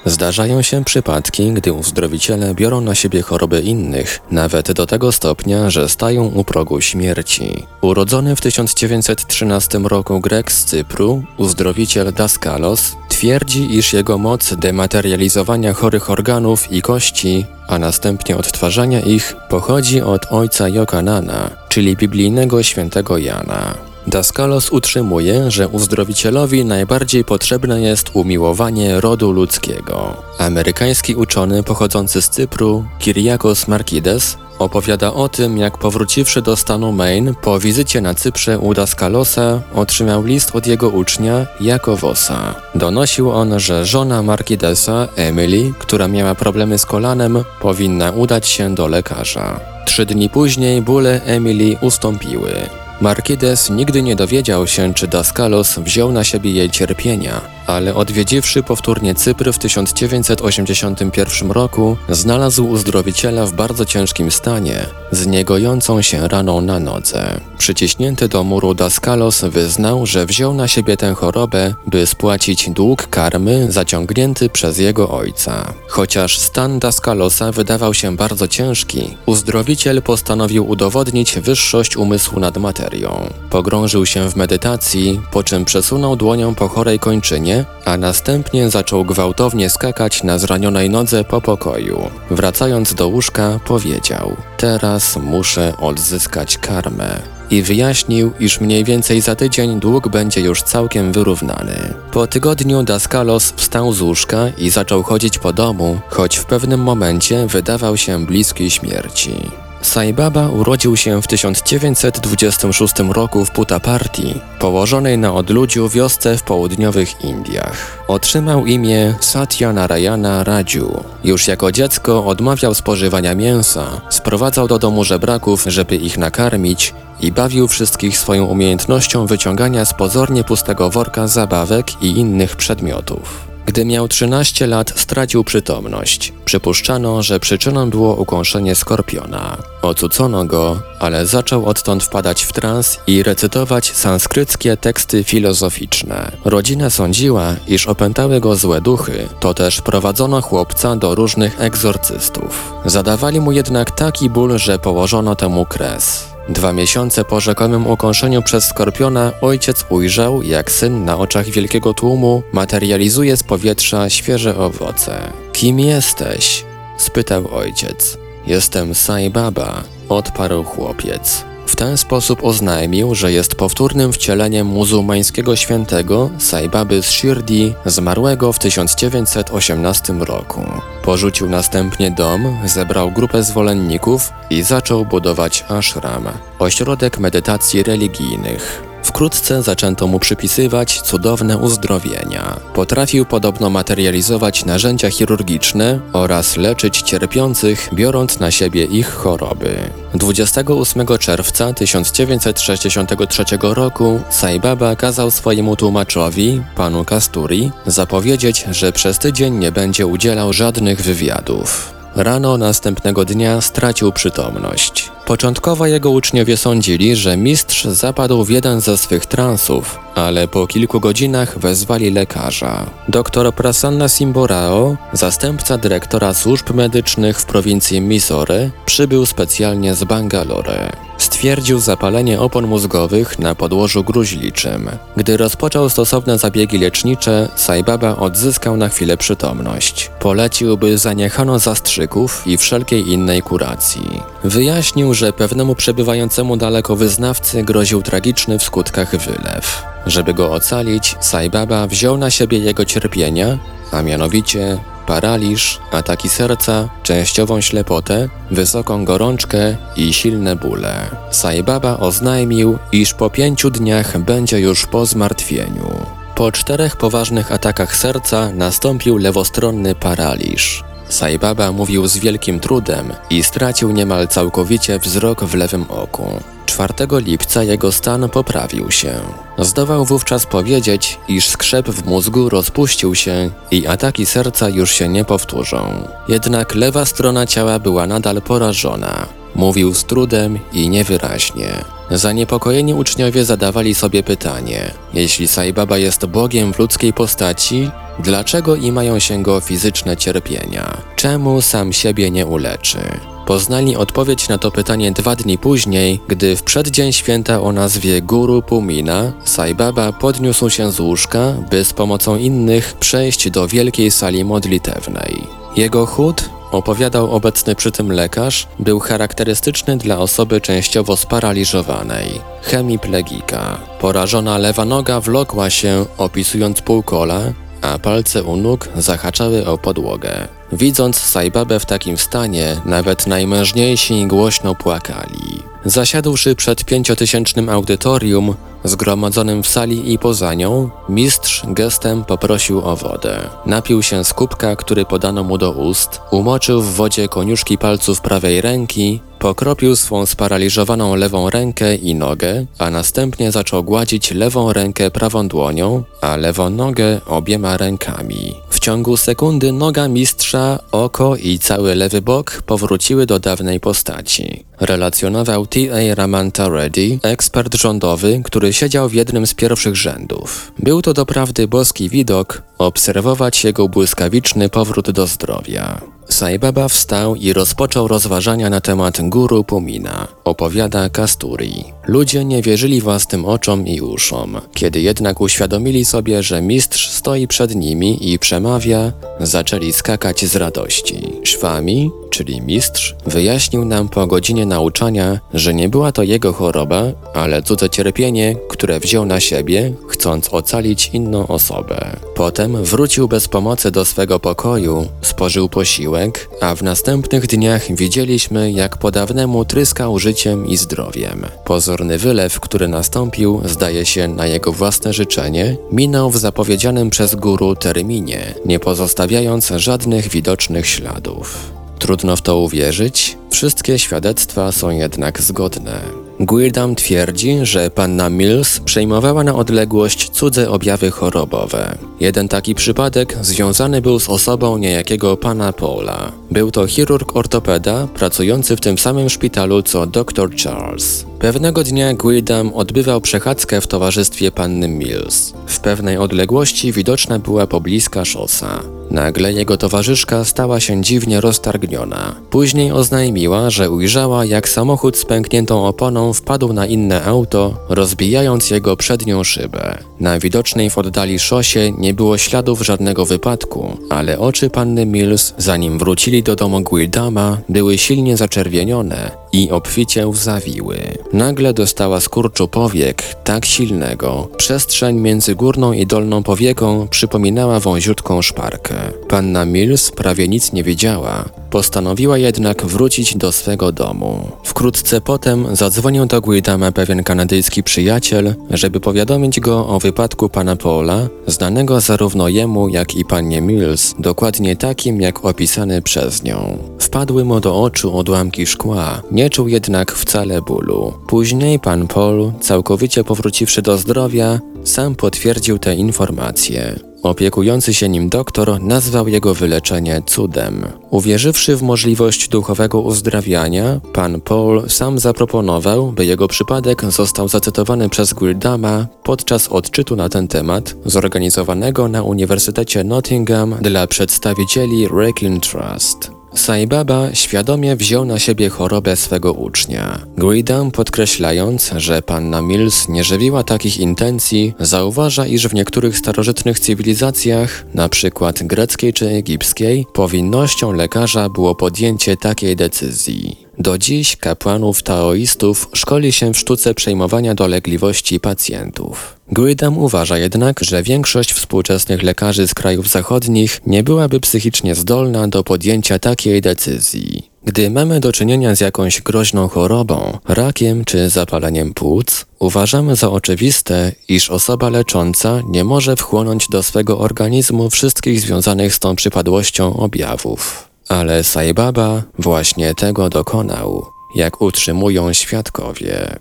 Zdarzają 0.06 0.62
się 0.62 0.84
przypadki, 0.84 1.52
gdy 1.52 1.72
uzdrowiciele 1.72 2.54
biorą 2.54 2.80
na 2.80 2.94
siebie 2.94 3.22
choroby 3.22 3.60
innych, 3.60 4.20
nawet 4.30 4.72
do 4.72 4.86
tego 4.86 5.12
stopnia, 5.12 5.70
że 5.70 5.88
stają 5.88 6.24
u 6.24 6.44
progu 6.44 6.80
śmierci. 6.80 7.66
Urodzony 7.80 8.36
w 8.36 8.40
1913 8.40 9.78
roku 9.78 10.20
Grek 10.20 10.52
z 10.52 10.64
Cypru, 10.64 11.22
uzdrowiciel 11.36 12.12
Daskalos, 12.12 12.96
twierdzi, 13.08 13.76
iż 13.76 13.92
jego 13.92 14.18
moc 14.18 14.54
dematerializowania 14.54 15.72
chorych 15.72 16.10
organów 16.10 16.72
i 16.72 16.82
kości, 16.82 17.46
a 17.68 17.78
następnie 17.78 18.36
odtwarzania 18.36 19.00
ich, 19.00 19.36
pochodzi 19.48 20.02
od 20.02 20.26
ojca 20.30 20.68
Jokanana, 20.68 21.50
czyli 21.68 21.96
biblijnego 21.96 22.62
świętego 22.62 23.18
Jana. 23.18 23.91
Daskalos 24.06 24.70
utrzymuje, 24.70 25.50
że 25.50 25.68
uzdrowicielowi 25.68 26.64
najbardziej 26.64 27.24
potrzebne 27.24 27.80
jest 27.80 28.10
umiłowanie 28.12 29.00
rodu 29.00 29.32
ludzkiego. 29.32 30.16
Amerykański 30.38 31.14
uczony 31.14 31.62
pochodzący 31.62 32.22
z 32.22 32.28
Cypru, 32.28 32.84
Kyriakos 33.04 33.68
Markides, 33.68 34.36
opowiada 34.58 35.14
o 35.14 35.28
tym, 35.28 35.58
jak 35.58 35.78
powróciwszy 35.78 36.42
do 36.42 36.56
stanu 36.56 36.92
Maine 36.92 37.34
po 37.34 37.60
wizycie 37.60 38.00
na 38.00 38.14
Cyprze 38.14 38.58
u 38.58 38.74
Daskalosa, 38.74 39.60
otrzymał 39.74 40.24
list 40.24 40.56
od 40.56 40.66
jego 40.66 40.88
ucznia 40.88 41.46
Jakowosa. 41.60 42.54
Donosił 42.74 43.30
on, 43.30 43.60
że 43.60 43.86
żona 43.86 44.22
Markidesa, 44.22 45.08
Emily, 45.16 45.72
która 45.78 46.08
miała 46.08 46.34
problemy 46.34 46.78
z 46.78 46.86
kolanem, 46.86 47.44
powinna 47.60 48.10
udać 48.10 48.48
się 48.48 48.74
do 48.74 48.86
lekarza. 48.86 49.60
Trzy 49.86 50.06
dni 50.06 50.28
później 50.28 50.82
bóle 50.82 51.20
Emily 51.24 51.76
ustąpiły. 51.80 52.81
Markides 53.02 53.70
nigdy 53.70 54.02
nie 54.02 54.16
dowiedział 54.16 54.66
się, 54.66 54.94
czy 54.94 55.08
Daskalos 55.08 55.78
wziął 55.78 56.12
na 56.12 56.24
siebie 56.24 56.50
jej 56.52 56.70
cierpienia, 56.70 57.40
ale 57.72 57.94
odwiedziwszy 57.94 58.62
powtórnie 58.62 59.14
Cypr 59.14 59.52
w 59.52 59.58
1981 59.58 61.50
roku, 61.50 61.96
znalazł 62.08 62.68
uzdrowiciela 62.68 63.46
w 63.46 63.52
bardzo 63.52 63.85
ciężkim 63.85 64.30
stanie, 64.30 64.87
z 65.12 65.26
niegojącą 65.26 66.02
się 66.02 66.28
raną 66.28 66.61
na 66.61 66.80
nodze. 66.80 67.40
Przyciśnięty 67.58 68.28
do 68.28 68.44
muru 68.44 68.74
Daskalos 68.74 69.40
wyznał, 69.44 70.06
że 70.06 70.26
wziął 70.26 70.54
na 70.54 70.68
siebie 70.68 70.96
tę 70.96 71.14
chorobę, 71.14 71.74
by 71.87 72.06
spłacić 72.06 72.70
dług 72.70 73.08
karmy 73.11 73.72
zaciągnięty 73.72 74.48
przez 74.48 74.78
jego 74.78 75.08
ojca. 75.11 75.74
Chociaż 75.88 76.38
stan 76.38 76.78
Daskalosa 76.78 77.52
wydawał 77.52 77.94
się 77.94 78.16
bardzo 78.16 78.48
ciężki, 78.48 79.16
uzdrowiciel 79.26 80.02
postanowił 80.02 80.68
udowodnić 80.68 81.38
wyższość 81.38 81.96
umysłu 81.96 82.40
nad 82.40 82.58
materią. 82.58 83.30
Pogrążył 83.50 84.06
się 84.06 84.30
w 84.30 84.37
medytacji, 84.37 85.20
po 85.30 85.42
czym 85.42 85.64
przesunął 85.64 86.16
dłonią 86.16 86.54
po 86.54 86.68
chorej 86.68 86.98
kończynie, 86.98 87.62
a 87.85 87.96
następnie 87.96 88.70
zaczął 88.70 89.05
gwałtownie 89.05 89.70
skakać 89.70 90.22
na 90.22 90.38
zranionej 90.38 90.90
nodze 90.90 91.25
po 91.25 91.40
pokoju. 91.40 92.11
Wracając 92.31 92.94
do 92.94 93.09
łóżka, 93.09 93.61
powiedział: 93.64 94.37
Teraz 94.57 95.16
muszę 95.16 95.72
odzyskać 95.79 96.59
karmę 96.59 97.20
i 97.51 97.62
wyjaśnił, 97.62 98.33
iż 98.40 98.61
mniej 98.61 98.85
więcej 98.85 99.20
za 99.20 99.37
tydzień 99.37 99.81
dług 99.81 100.09
będzie 100.09 100.40
już 100.40 100.62
całkiem 100.62 101.12
wyrównany. 101.12 101.94
Po 102.12 102.27
tygodniu 102.27 102.83
Daskalos 102.83 103.53
wstał 103.57 103.92
z 103.92 104.01
łóżka 104.01 104.48
i 104.59 104.70
zaczął 104.70 105.03
chodzić 105.03 105.38
po 105.38 105.53
domu, 105.53 106.01
choć 106.09 106.37
w 106.37 106.44
pewnym 106.44 106.81
momencie 106.81 107.46
wydawał 107.46 107.96
się 107.96 108.27
bliski 108.27 108.70
śmierci. 108.70 109.62
Sai 109.82 110.12
Baba 110.12 110.48
urodził 110.48 110.96
się 110.96 111.22
w 111.22 111.26
1926 111.26 112.94
roku 112.98 113.44
w 113.44 113.50
Puttaparthi, 113.50 114.40
położonej 114.58 115.18
na 115.18 115.34
odludziu 115.34 115.88
wiosce 115.88 116.38
w 116.38 116.42
południowych 116.42 117.24
Indiach. 117.24 118.04
Otrzymał 118.08 118.66
imię 118.66 119.14
Satya 119.20 119.72
Narayana 119.72 120.44
Raju. 120.44 121.04
Już 121.24 121.48
jako 121.48 121.72
dziecko 121.72 122.26
odmawiał 122.26 122.74
spożywania 122.74 123.34
mięsa, 123.34 124.00
sprowadzał 124.10 124.68
do 124.68 124.78
domu 124.78 125.04
żebraków, 125.04 125.64
żeby 125.66 125.96
ich 125.96 126.18
nakarmić 126.18 126.94
i 127.20 127.32
bawił 127.32 127.68
wszystkich 127.68 128.18
swoją 128.18 128.44
umiejętnością 128.44 129.26
wyciągania 129.26 129.84
z 129.84 129.94
pozornie 129.94 130.44
pustego 130.44 130.90
worka 130.90 131.26
zabawek 131.26 132.02
i 132.02 132.18
innych 132.18 132.56
przedmiotów. 132.56 133.51
Gdy 133.72 133.85
miał 133.85 134.08
13 134.08 134.66
lat, 134.66 134.92
stracił 134.96 135.44
przytomność. 135.44 136.32
Przypuszczano, 136.44 137.22
że 137.22 137.40
przyczyną 137.40 137.90
było 137.90 138.14
ukąszenie 138.14 138.74
skorpiona. 138.74 139.56
Ocucono 139.82 140.44
go, 140.44 140.82
ale 140.98 141.26
zaczął 141.26 141.66
odtąd 141.66 142.04
wpadać 142.04 142.42
w 142.42 142.52
trans 142.52 142.98
i 143.06 143.22
recytować 143.22 143.92
sanskryckie 143.92 144.76
teksty 144.76 145.24
filozoficzne. 145.24 146.32
Rodzina 146.44 146.90
sądziła, 146.90 147.56
iż 147.68 147.87
opętały 147.87 148.40
go 148.40 148.56
złe 148.56 148.80
duchy, 148.80 149.28
to 149.40 149.54
też 149.54 149.80
prowadzono 149.80 150.42
chłopca 150.42 150.96
do 150.96 151.14
różnych 151.14 151.61
egzorcystów. 151.61 152.72
Zadawali 152.85 153.40
mu 153.40 153.52
jednak 153.52 153.90
taki 153.90 154.30
ból, 154.30 154.58
że 154.58 154.78
położono 154.78 155.37
temu 155.37 155.66
kres. 155.66 156.31
Dwa 156.48 156.72
miesiące 156.72 157.24
po 157.24 157.40
rzekomym 157.40 157.87
ukąszeniu 157.87 158.42
przez 158.42 158.64
skorpiona 158.64 159.33
ojciec 159.40 159.85
ujrzał, 159.88 160.42
jak 160.42 160.70
syn 160.70 161.05
na 161.05 161.18
oczach 161.18 161.46
wielkiego 161.46 161.94
tłumu 161.94 162.42
materializuje 162.52 163.37
z 163.37 163.42
powietrza 163.42 164.11
świeże 164.11 164.57
owoce. 164.57 165.33
Kim 165.52 165.81
jesteś? 165.81 166.64
spytał 166.96 167.55
ojciec. 167.55 168.18
Jestem 168.46 168.94
Sai 168.94 169.31
Baba, 169.31 169.83
odparł 170.09 170.64
chłopiec. 170.64 171.51
W 171.66 171.77
ten 171.77 171.96
sposób 171.96 172.44
oznajmił, 172.44 173.14
że 173.14 173.33
jest 173.33 173.55
powtórnym 173.55 174.12
wcieleniem 174.12 174.66
muzułmańskiego 174.66 175.57
świętego 175.57 176.31
Saibaby 176.38 177.03
z 177.03 177.07
Shirdi, 177.07 177.75
zmarłego 177.87 178.53
w 178.53 178.59
1918 178.59 180.12
roku. 180.12 180.62
Porzucił 181.03 181.48
następnie 181.48 182.11
dom, 182.11 182.59
zebrał 182.64 183.11
grupę 183.11 183.42
zwolenników 183.42 184.33
i 184.51 184.62
zaczął 184.62 185.05
budować 185.05 185.64
ashram, 185.68 186.25
ośrodek 186.59 187.18
medytacji 187.18 187.83
religijnych. 187.83 188.91
Wkrótce 189.02 189.62
zaczęto 189.62 190.06
mu 190.06 190.18
przypisywać 190.18 191.00
cudowne 191.00 191.58
uzdrowienia. 191.58 192.60
Potrafił 192.74 193.24
podobno 193.24 193.70
materializować 193.70 194.64
narzędzia 194.64 195.10
chirurgiczne 195.10 196.00
oraz 196.12 196.56
leczyć 196.56 197.02
cierpiących, 197.02 197.88
biorąc 197.94 198.40
na 198.40 198.50
siebie 198.50 198.84
ich 198.84 199.08
choroby. 199.08 199.76
28 200.14 201.06
czerwca 201.18 201.72
1963 201.72 203.44
roku 203.62 204.20
Sai 204.30 204.60
Baba 204.60 204.96
kazał 204.96 205.30
swojemu 205.30 205.76
tłumaczowi, 205.76 206.62
panu 206.76 207.04
Kasturi, 207.04 207.70
zapowiedzieć, 207.86 208.64
że 208.70 208.92
przez 208.92 209.18
tydzień 209.18 209.54
nie 209.54 209.72
będzie 209.72 210.06
udzielał 210.06 210.52
żadnych 210.52 211.00
wywiadów. 211.00 211.92
Rano 212.16 212.58
następnego 212.58 213.24
dnia 213.24 213.60
stracił 213.60 214.12
przytomność. 214.12 215.10
Początkowo 215.26 215.87
jego 215.87 216.11
uczniowie 216.11 216.56
sądzili, 216.56 217.16
że 217.16 217.37
mistrz 217.37 217.85
zapadł 217.85 218.44
w 218.44 218.50
jeden 218.50 218.80
ze 218.80 218.98
swych 218.98 219.26
transów, 219.26 219.98
ale 220.14 220.48
po 220.48 220.66
kilku 220.66 221.00
godzinach 221.00 221.58
wezwali 221.58 222.11
lekarza. 222.11 222.87
Dr 223.08 223.54
Prasanna 223.54 224.08
Simborao, 224.08 224.96
zastępca 225.12 225.78
dyrektora 225.78 226.35
służb 226.35 226.74
medycznych 226.74 227.40
w 227.40 227.44
prowincji 227.44 228.00
Mysore, 228.00 228.70
przybył 228.87 229.26
specjalnie 229.26 229.94
z 229.94 230.04
Bangalore. 230.04 230.92
Stwierdził 231.18 231.78
zapalenie 231.78 232.40
opon 232.40 232.66
mózgowych 232.66 233.38
na 233.38 233.54
podłożu 233.54 234.04
gruźliczym. 234.04 234.90
Gdy 235.16 235.37
rozpoczął 235.37 235.88
stosowne 235.88 236.38
zabiegi 236.38 236.78
lecznicze, 236.78 237.48
Saibaba 237.56 238.16
odzyskał 238.16 238.76
na 238.76 238.88
chwilę 238.88 239.16
przytomność. 239.16 240.11
Polecił, 240.20 240.76
by 240.76 240.98
zaniechano 240.98 241.58
zastrzyków 241.58 242.42
i 242.46 242.56
wszelkiej 242.56 243.08
innej 243.08 243.42
kuracji. 243.42 244.20
Wyjaśnił, 244.44 245.14
że 245.22 245.32
pewnemu 245.32 245.74
przebywającemu 245.74 246.56
daleko 246.56 246.96
wyznawcy 246.96 247.62
groził 247.62 248.02
tragiczny 248.02 248.58
w 248.58 248.62
skutkach 248.62 249.16
wylew. 249.16 249.82
Żeby 250.06 250.35
go 250.35 250.52
ocalić, 250.52 251.16
Saibaba 251.20 251.87
wziął 251.87 252.16
na 252.16 252.30
siebie 252.30 252.58
jego 252.58 252.85
cierpienia, 252.85 253.58
a 253.92 254.02
mianowicie 254.02 254.78
paraliż, 255.06 255.78
ataki 255.92 256.28
serca, 256.28 256.88
częściową 257.02 257.61
ślepotę, 257.61 258.28
wysoką 258.50 259.04
gorączkę 259.04 259.76
i 259.96 260.12
silne 260.12 260.56
bóle. 260.56 260.94
Saibaba 261.30 261.96
oznajmił, 261.96 262.78
iż 262.92 263.14
po 263.14 263.30
pięciu 263.30 263.70
dniach 263.70 264.18
będzie 264.18 264.61
już 264.61 264.87
po 264.87 265.06
zmartwieniu. 265.06 266.06
Po 266.35 266.52
czterech 266.52 266.96
poważnych 266.96 267.52
atakach 267.52 267.96
serca 267.96 268.52
nastąpił 268.52 269.16
lewostronny 269.16 269.94
paraliż. 269.94 270.85
Saibaba 271.12 271.72
mówił 271.72 272.07
z 272.07 272.18
wielkim 272.18 272.61
trudem 272.61 273.12
i 273.31 273.42
stracił 273.42 273.90
niemal 273.90 274.29
całkowicie 274.29 274.98
wzrok 274.98 275.44
w 275.44 275.55
lewym 275.55 275.85
oku. 275.88 276.25
4 276.72 276.94
lipca 277.24 277.62
jego 277.62 277.92
stan 277.92 278.28
poprawił 278.28 278.90
się. 278.90 279.20
Zdołał 279.58 280.04
wówczas 280.04 280.46
powiedzieć, 280.46 281.18
iż 281.28 281.48
skrzep 281.48 281.88
w 281.88 282.06
mózgu 282.06 282.48
rozpuścił 282.48 283.14
się 283.14 283.50
i 283.70 283.87
ataki 283.87 284.26
serca 284.26 284.68
już 284.68 284.92
się 284.92 285.08
nie 285.08 285.24
powtórzą. 285.24 286.08
Jednak 286.28 286.74
lewa 286.74 287.04
strona 287.04 287.46
ciała 287.46 287.78
była 287.78 288.06
nadal 288.06 288.42
porażona. 288.42 289.26
Mówił 289.54 289.94
z 289.94 290.04
trudem 290.04 290.58
i 290.72 290.88
niewyraźnie. 290.88 291.85
Zaniepokojeni 292.11 292.94
uczniowie 292.94 293.44
zadawali 293.44 293.94
sobie 293.94 294.22
pytanie: 294.22 294.90
jeśli 295.14 295.48
Saibaba 295.48 295.98
jest 295.98 296.26
Bogiem 296.26 296.72
w 296.72 296.78
ludzkiej 296.78 297.12
postaci, 297.12 297.90
dlaczego 298.18 298.76
imają 298.76 299.18
się 299.18 299.42
go 299.42 299.61
fizyczne 299.61 300.16
cierpienia? 300.16 300.96
Czemu 301.16 301.62
sam 301.62 301.92
siebie 301.92 302.30
nie 302.30 302.46
uleczy? 302.46 302.98
Poznali 303.46 303.96
odpowiedź 303.96 304.48
na 304.48 304.59
to 304.59 304.70
pytanie 304.70 305.12
dwa 305.12 305.37
dni 305.37 305.59
później, 305.59 306.20
gdy 306.28 306.57
w 306.57 306.62
przeddzień 306.62 307.12
święta 307.12 307.61
o 307.62 307.72
nazwie 307.72 308.22
Guru 308.22 308.62
Pumina 308.62 309.33
Saibaba 309.44 310.12
podniósł 310.12 310.70
się 310.70 310.92
z 310.92 311.00
łóżka, 311.00 311.52
by 311.70 311.85
z 311.85 311.92
pomocą 311.92 312.37
innych 312.37 312.94
przejść 313.00 313.50
do 313.50 313.68
wielkiej 313.68 314.11
sali 314.11 314.44
modlitewnej. 314.44 315.46
Jego 315.76 316.07
chód, 316.07 316.50
opowiadał 316.70 317.35
obecny 317.35 317.74
przy 317.74 317.92
tym 317.92 318.12
lekarz, 318.12 318.66
był 318.78 319.00
charakterystyczny 319.00 319.96
dla 319.96 320.18
osoby 320.18 320.61
częściowo 320.61 321.16
sparaliżowanej, 321.16 322.40
hemiplegika. 322.62 323.78
Porażona 324.00 324.59
lewa 324.59 324.85
noga 324.85 325.20
wlokła 325.20 325.70
się, 325.70 326.07
opisując 326.18 326.83
półkola, 326.83 327.40
a 327.83 327.98
palce 327.98 328.42
u 328.42 328.57
nóg 328.57 328.88
zahaczały 328.96 329.66
o 329.66 329.78
podłogę. 329.78 330.48
Widząc 330.72 331.16
Saibabę 331.16 331.80
w 331.80 331.87
takim 331.87 332.18
stanie, 332.18 332.80
nawet 332.85 333.26
najmężniejsi 333.26 334.26
głośno 334.26 334.74
płakali. 334.74 335.62
Zasiadłszy 335.85 336.56
przed 336.56 336.85
pięciotysięcznym 336.85 337.68
audytorium, 337.68 338.54
zgromadzonym 338.85 339.62
w 339.62 339.68
sali 339.68 340.12
i 340.12 340.18
poza 340.18 340.54
nią, 340.54 340.90
mistrz 341.08 341.62
gestem 341.66 342.24
poprosił 342.24 342.88
o 342.88 342.96
wodę. 342.96 343.50
Napił 343.66 344.02
się 344.02 344.24
z 344.24 344.35
kubka, 344.35 344.76
który 344.76 345.04
podano 345.04 345.42
mu 345.42 345.58
do 345.58 345.72
ust, 345.72 346.20
umoczył 346.30 346.82
w 346.82 346.94
wodzie 346.94 347.28
koniuszki 347.28 347.78
palców 347.78 348.20
prawej 348.20 348.61
ręki, 348.61 349.20
pokropił 349.42 349.96
swą 349.96 350.26
sparaliżowaną 350.26 351.14
lewą 351.14 351.50
rękę 351.50 351.94
i 351.94 352.14
nogę, 352.14 352.66
a 352.78 352.90
następnie 352.90 353.52
zaczął 353.52 353.85
gładzić 353.85 354.31
lewą 354.31 354.72
rękę 354.72 355.11
prawą 355.11 355.48
dłonią, 355.48 356.05
a 356.20 356.37
lewą 356.37 356.70
nogę 356.70 357.20
obiema 357.26 357.76
rękami. 357.76 358.55
W 358.70 358.81
ciągu 358.81 359.16
sekundy 359.16 359.72
noga 359.72 360.09
mistrza, 360.09 360.78
oko 360.92 361.37
i 361.37 361.59
cały 361.59 361.94
lewy 361.94 362.22
bok 362.22 362.62
powróciły 362.66 363.26
do 363.26 363.38
dawnej 363.38 363.81
postaci. 363.81 364.64
Relacjonował 364.81 365.66
T.A. 365.66 366.14
Ramanta 366.14 366.68
Reddy, 366.68 367.18
ekspert 367.22 367.74
rządowy, 367.74 368.40
który 368.44 368.72
siedział 368.72 369.09
w 369.09 369.14
jednym 369.14 369.46
z 369.46 369.55
pierwszych 369.55 369.96
rzędów. 369.96 370.72
Był 370.78 371.02
to 371.02 371.12
doprawdy 371.12 371.68
boski 371.68 372.09
widok, 372.09 372.62
obserwować 372.78 373.64
jego 373.64 373.88
błyskawiczny 373.88 374.68
powrót 374.68 375.11
do 375.11 375.26
zdrowia. 375.26 376.00
Saibaba 376.32 376.88
wstał 376.88 377.34
i 377.34 377.52
rozpoczął 377.52 378.08
rozważania 378.08 378.70
na 378.70 378.80
temat 378.80 379.18
guru 379.20 379.64
Pumina, 379.64 380.28
opowiada 380.44 381.09
Kasturi. 381.09 381.85
Ludzie 382.07 382.44
nie 382.44 382.62
wierzyli 382.62 383.00
własnym 383.00 383.44
oczom 383.44 383.87
i 383.87 384.00
uszom. 384.00 384.61
Kiedy 384.74 385.00
jednak 385.00 385.40
uświadomili 385.40 386.05
sobie, 386.05 386.42
że 386.42 386.62
mistrz 386.62 387.11
stoi 387.11 387.48
przed 387.48 387.74
nimi 387.74 388.33
i 388.33 388.38
przemawia, 388.38 389.12
zaczęli 389.40 389.92
skakać 389.92 390.44
z 390.44 390.57
radości. 390.57 391.33
Szwami, 391.42 392.11
czyli 392.31 392.61
mistrz, 392.61 393.14
wyjaśnił 393.26 393.85
nam 393.85 394.09
po 394.09 394.26
godzinie 394.26 394.66
nauczania, 394.66 395.40
że 395.55 395.74
nie 395.74 395.88
była 395.88 396.12
to 396.12 396.22
jego 396.22 396.52
choroba, 396.52 397.02
ale 397.35 397.62
cudze 397.62 397.90
cierpienie, 397.90 398.57
które 398.68 399.00
wziął 399.00 399.26
na 399.26 399.40
siebie, 399.40 399.92
chcąc 400.09 400.48
ocalić 400.55 401.11
inną 401.12 401.46
osobę. 401.46 402.16
Potem 402.35 402.85
wrócił 402.85 403.28
bez 403.28 403.48
pomocy 403.48 403.90
do 403.90 404.05
swego 404.05 404.40
pokoju, 404.40 405.07
spożył 405.22 405.68
posiłek, 405.68 406.48
a 406.61 406.74
w 406.74 406.83
następnych 406.83 407.46
dniach 407.46 407.96
widzieliśmy, 407.96 408.72
jak 408.72 408.96
po 408.96 409.11
dawnemu 409.11 409.64
tryskał 409.64 410.18
życiem 410.32 410.66
i 410.66 410.76
zdrowiem. 410.76 411.46
Pozorny 411.64 412.18
wylew, 412.18 412.60
który 412.60 412.88
nastąpił, 412.88 413.62
zdaje 413.64 414.06
się 414.06 414.28
na 414.28 414.46
jego 414.46 414.72
własne 414.72 415.12
życzenie, 415.12 415.76
minął 415.90 416.30
w 416.30 416.38
zapowiedzianym 416.38 417.10
przez 417.10 417.34
guru 417.34 417.76
terminie, 417.76 418.54
nie 418.66 418.78
pozostawiając 418.78 419.68
żadnych 419.76 420.28
widocznych 420.28 420.86
śladów. 420.86 421.72
Trudno 421.98 422.36
w 422.36 422.42
to 422.42 422.58
uwierzyć, 422.58 423.36
wszystkie 423.50 423.98
świadectwa 423.98 424.72
są 424.72 424.90
jednak 424.90 425.40
zgodne. 425.40 426.00
Guildam 426.42 426.94
twierdzi, 426.94 427.59
że 427.62 427.90
panna 427.90 428.31
Mills 428.31 428.81
przejmowała 428.81 429.44
na 429.44 429.55
odległość 429.55 430.31
cudze 430.31 430.70
objawy 430.70 431.11
chorobowe. 431.11 431.98
Jeden 432.20 432.48
taki 432.48 432.74
przypadek 432.74 433.37
związany 433.40 434.00
był 434.00 434.20
z 434.20 434.28
osobą 434.28 434.78
niejakiego 434.78 435.37
pana 435.37 435.72
Paula. 435.72 436.33
Był 436.50 436.70
to 436.70 436.87
chirurg 436.87 437.37
ortopeda 437.37 438.07
pracujący 438.14 438.76
w 438.76 438.81
tym 438.81 438.98
samym 438.98 439.31
szpitalu 439.31 439.83
co 439.83 440.07
dr 440.07 440.50
Charles. 440.57 441.26
Pewnego 441.38 441.85
dnia 441.85 442.14
Guildam 442.14 442.74
odbywał 442.74 443.20
przechadzkę 443.20 443.81
w 443.81 443.87
towarzystwie 443.87 444.50
panny 444.50 444.88
Mills. 444.88 445.52
W 445.66 445.81
pewnej 445.81 446.16
odległości 446.16 446.92
widoczna 446.92 447.38
była 447.38 447.66
pobliska 447.66 448.24
szosa. 448.24 448.83
Nagle 449.12 449.53
jego 449.53 449.77
towarzyszka 449.77 450.44
stała 450.44 450.81
się 450.81 451.03
dziwnie 451.03 451.40
roztargniona. 451.40 452.35
Później 452.51 452.92
oznajmiła, 452.92 453.70
że 453.70 453.90
ujrzała, 453.90 454.44
jak 454.44 454.68
samochód 454.68 455.16
z 455.16 455.25
pękniętą 455.25 455.87
oponą 455.87 456.33
wpadł 456.33 456.72
na 456.72 456.87
inne 456.87 457.25
auto, 457.25 457.75
rozbijając 457.88 458.70
jego 458.70 458.96
przednią 458.96 459.44
szybę. 459.44 459.98
Na 460.20 460.38
widocznej 460.38 460.90
w 460.90 460.98
oddali 460.98 461.38
szosie 461.38 461.92
nie 461.98 462.14
było 462.14 462.38
śladów 462.38 462.83
żadnego 462.83 463.27
wypadku, 463.27 463.96
ale 464.11 464.38
oczy 464.38 464.70
panny 464.70 465.07
Mills, 465.07 465.55
zanim 465.59 465.98
wrócili 465.98 466.42
do 466.42 466.57
domu 466.57 466.81
Guildama, 466.81 467.59
były 467.68 467.98
silnie 467.98 468.37
zaczerwienione, 468.37 469.31
i 469.52 469.70
obficie 469.70 470.28
łzawiły. 470.28 470.98
Nagle 471.32 471.74
dostała 471.74 472.20
skurczu 472.20 472.68
powiek 472.68 473.22
tak 473.44 473.66
silnego, 473.66 474.48
przestrzeń 474.56 475.16
między 475.20 475.54
górną 475.54 475.92
i 475.92 476.06
dolną 476.06 476.42
powieką 476.42 477.08
przypominała 477.10 477.80
wąziutką 477.80 478.42
szparkę. 478.42 478.94
Panna 479.28 479.64
Mills 479.64 480.10
prawie 480.10 480.48
nic 480.48 480.72
nie 480.72 480.82
wiedziała, 480.82 481.44
postanowiła 481.70 482.38
jednak 482.38 482.86
wrócić 482.86 483.36
do 483.36 483.52
swego 483.52 483.92
domu. 483.92 484.48
Wkrótce 484.64 485.20
potem 485.20 485.76
zadzwonił 485.76 486.26
do 486.26 486.40
Guidama 486.40 486.92
pewien 486.92 487.22
kanadyjski 487.24 487.82
przyjaciel, 487.82 488.54
żeby 488.70 489.00
powiadomić 489.00 489.60
go 489.60 489.86
o 489.86 489.98
wypadku 489.98 490.48
pana 490.48 490.76
Paula, 490.76 491.28
znanego 491.46 492.00
zarówno 492.00 492.48
jemu, 492.48 492.88
jak 492.88 493.14
i 493.14 493.24
pannie 493.24 493.60
Mills, 493.60 494.14
dokładnie 494.18 494.76
takim 494.76 495.20
jak 495.20 495.44
opisany 495.44 496.02
przez 496.02 496.42
nią. 496.42 496.78
Wpadły 496.98 497.44
mu 497.44 497.60
do 497.60 497.82
oczu 497.82 498.18
odłamki 498.18 498.66
szkła, 498.66 499.22
nie 499.30 499.41
czuł 499.50 499.68
jednak 499.68 500.12
wcale 500.12 500.62
bólu. 500.62 501.12
Później 501.26 501.78
pan 501.78 502.09
Paul, 502.09 502.52
całkowicie 502.61 503.24
powróciwszy 503.24 503.83
do 503.83 503.98
zdrowia, 503.98 504.61
sam 504.85 505.14
potwierdził 505.14 505.78
te 505.78 505.94
informacje. 505.94 506.98
Opiekujący 507.22 507.94
się 507.94 508.09
nim 508.09 508.28
doktor 508.28 508.83
nazwał 508.83 509.28
jego 509.28 509.55
wyleczenie 509.55 510.22
cudem. 510.26 510.87
Uwierzywszy 511.11 511.76
w 511.76 511.83
możliwość 511.83 512.48
duchowego 512.48 513.00
uzdrawiania, 513.00 514.00
pan 514.12 514.40
Paul 514.40 514.88
sam 514.88 515.18
zaproponował, 515.18 516.12
by 516.12 516.24
jego 516.26 516.48
przypadek 516.48 517.05
został 517.05 517.48
zacytowany 517.48 518.09
przez 518.09 518.33
Guildama 518.33 519.07
podczas 519.22 519.68
odczytu 519.68 520.16
na 520.16 520.28
ten 520.28 520.48
temat 520.48 520.96
zorganizowanego 521.05 522.09
na 522.09 522.22
Uniwersytecie 522.22 523.05
Nottingham 523.05 523.76
dla 523.81 524.07
przedstawicieli 524.07 525.09
Wrecking 525.09 525.66
Trust. 525.66 526.41
Sai 526.54 526.86
Baba 526.86 527.34
świadomie 527.34 527.96
wziął 527.96 528.24
na 528.24 528.38
siebie 528.38 528.68
chorobę 528.68 529.16
swego 529.16 529.52
ucznia. 529.52 530.18
Guidam 530.38 530.90
podkreślając, 530.90 531.90
że 531.96 532.22
panna 532.22 532.62
Mills 532.62 533.08
nie 533.08 533.24
żywiła 533.24 533.64
takich 533.64 533.98
intencji, 533.98 534.74
zauważa, 534.80 535.46
iż 535.46 535.68
w 535.68 535.74
niektórych 535.74 536.18
starożytnych 536.18 536.80
cywilizacjach, 536.80 537.84
przykład 538.08 538.62
greckiej 538.62 539.12
czy 539.12 539.28
egipskiej, 539.28 540.06
powinnością 540.12 540.92
lekarza 540.92 541.48
było 541.48 541.74
podjęcie 541.74 542.36
takiej 542.36 542.76
decyzji. 542.76 543.62
Do 543.82 543.98
dziś 543.98 544.36
kapłanów 544.36 545.02
taoistów 545.02 545.88
szkoli 545.92 546.32
się 546.32 546.54
w 546.54 546.58
sztuce 546.58 546.94
przejmowania 546.94 547.54
dolegliwości 547.54 548.40
pacjentów. 548.40 549.36
Guidam 549.48 549.98
uważa 549.98 550.38
jednak, 550.38 550.80
że 550.80 551.02
większość 551.02 551.52
współczesnych 551.52 552.22
lekarzy 552.22 552.68
z 552.68 552.74
krajów 552.74 553.08
zachodnich 553.08 553.80
nie 553.86 554.02
byłaby 554.02 554.40
psychicznie 554.40 554.94
zdolna 554.94 555.48
do 555.48 555.64
podjęcia 555.64 556.18
takiej 556.18 556.60
decyzji. 556.60 557.50
Gdy 557.64 557.90
mamy 557.90 558.20
do 558.20 558.32
czynienia 558.32 558.74
z 558.74 558.80
jakąś 558.80 559.22
groźną 559.22 559.68
chorobą, 559.68 560.38
rakiem 560.48 561.04
czy 561.04 561.28
zapaleniem 561.28 561.94
płuc, 561.94 562.46
uważamy 562.58 563.16
za 563.16 563.30
oczywiste, 563.30 564.12
iż 564.28 564.50
osoba 564.50 564.90
lecząca 564.90 565.60
nie 565.68 565.84
może 565.84 566.16
wchłonąć 566.16 566.68
do 566.68 566.82
swego 566.82 567.18
organizmu 567.18 567.90
wszystkich 567.90 568.40
związanych 568.40 568.94
z 568.94 568.98
tą 568.98 569.16
przypadłością 569.16 569.96
objawów. 569.96 570.91
Ale 571.12 571.44
Saibaba 571.44 572.22
właśnie 572.38 572.94
tego 572.94 573.29
dokonał, 573.29 574.07
jak 574.35 574.62
utrzymują 574.62 575.33
świadkowie. 575.33 576.38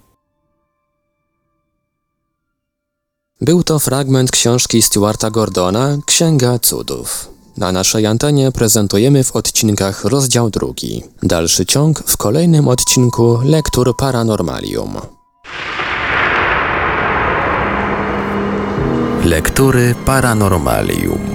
Był 3.42 3.64
to 3.64 3.80
fragment 3.80 4.32
książki 4.32 4.82
Stuarta 4.82 5.30
Gordona 5.32 5.98
Księga 6.06 6.60
Cudów. 6.60 7.30
Na 7.58 7.72
naszej 7.72 8.06
antenie 8.06 8.52
prezentujemy 8.52 9.24
w 9.24 9.36
odcinkach 9.36 10.06
rozdział 10.06 10.50
drugi. 10.50 11.04
Dalszy 11.24 11.66
ciąg 11.66 12.04
w 12.08 12.18
kolejnym 12.18 12.68
odcinku 12.68 13.40
Lektur 13.44 13.98
Paranormalium. 13.98 14.98
Lektury 19.26 19.96
Paranormalium. 20.06 21.31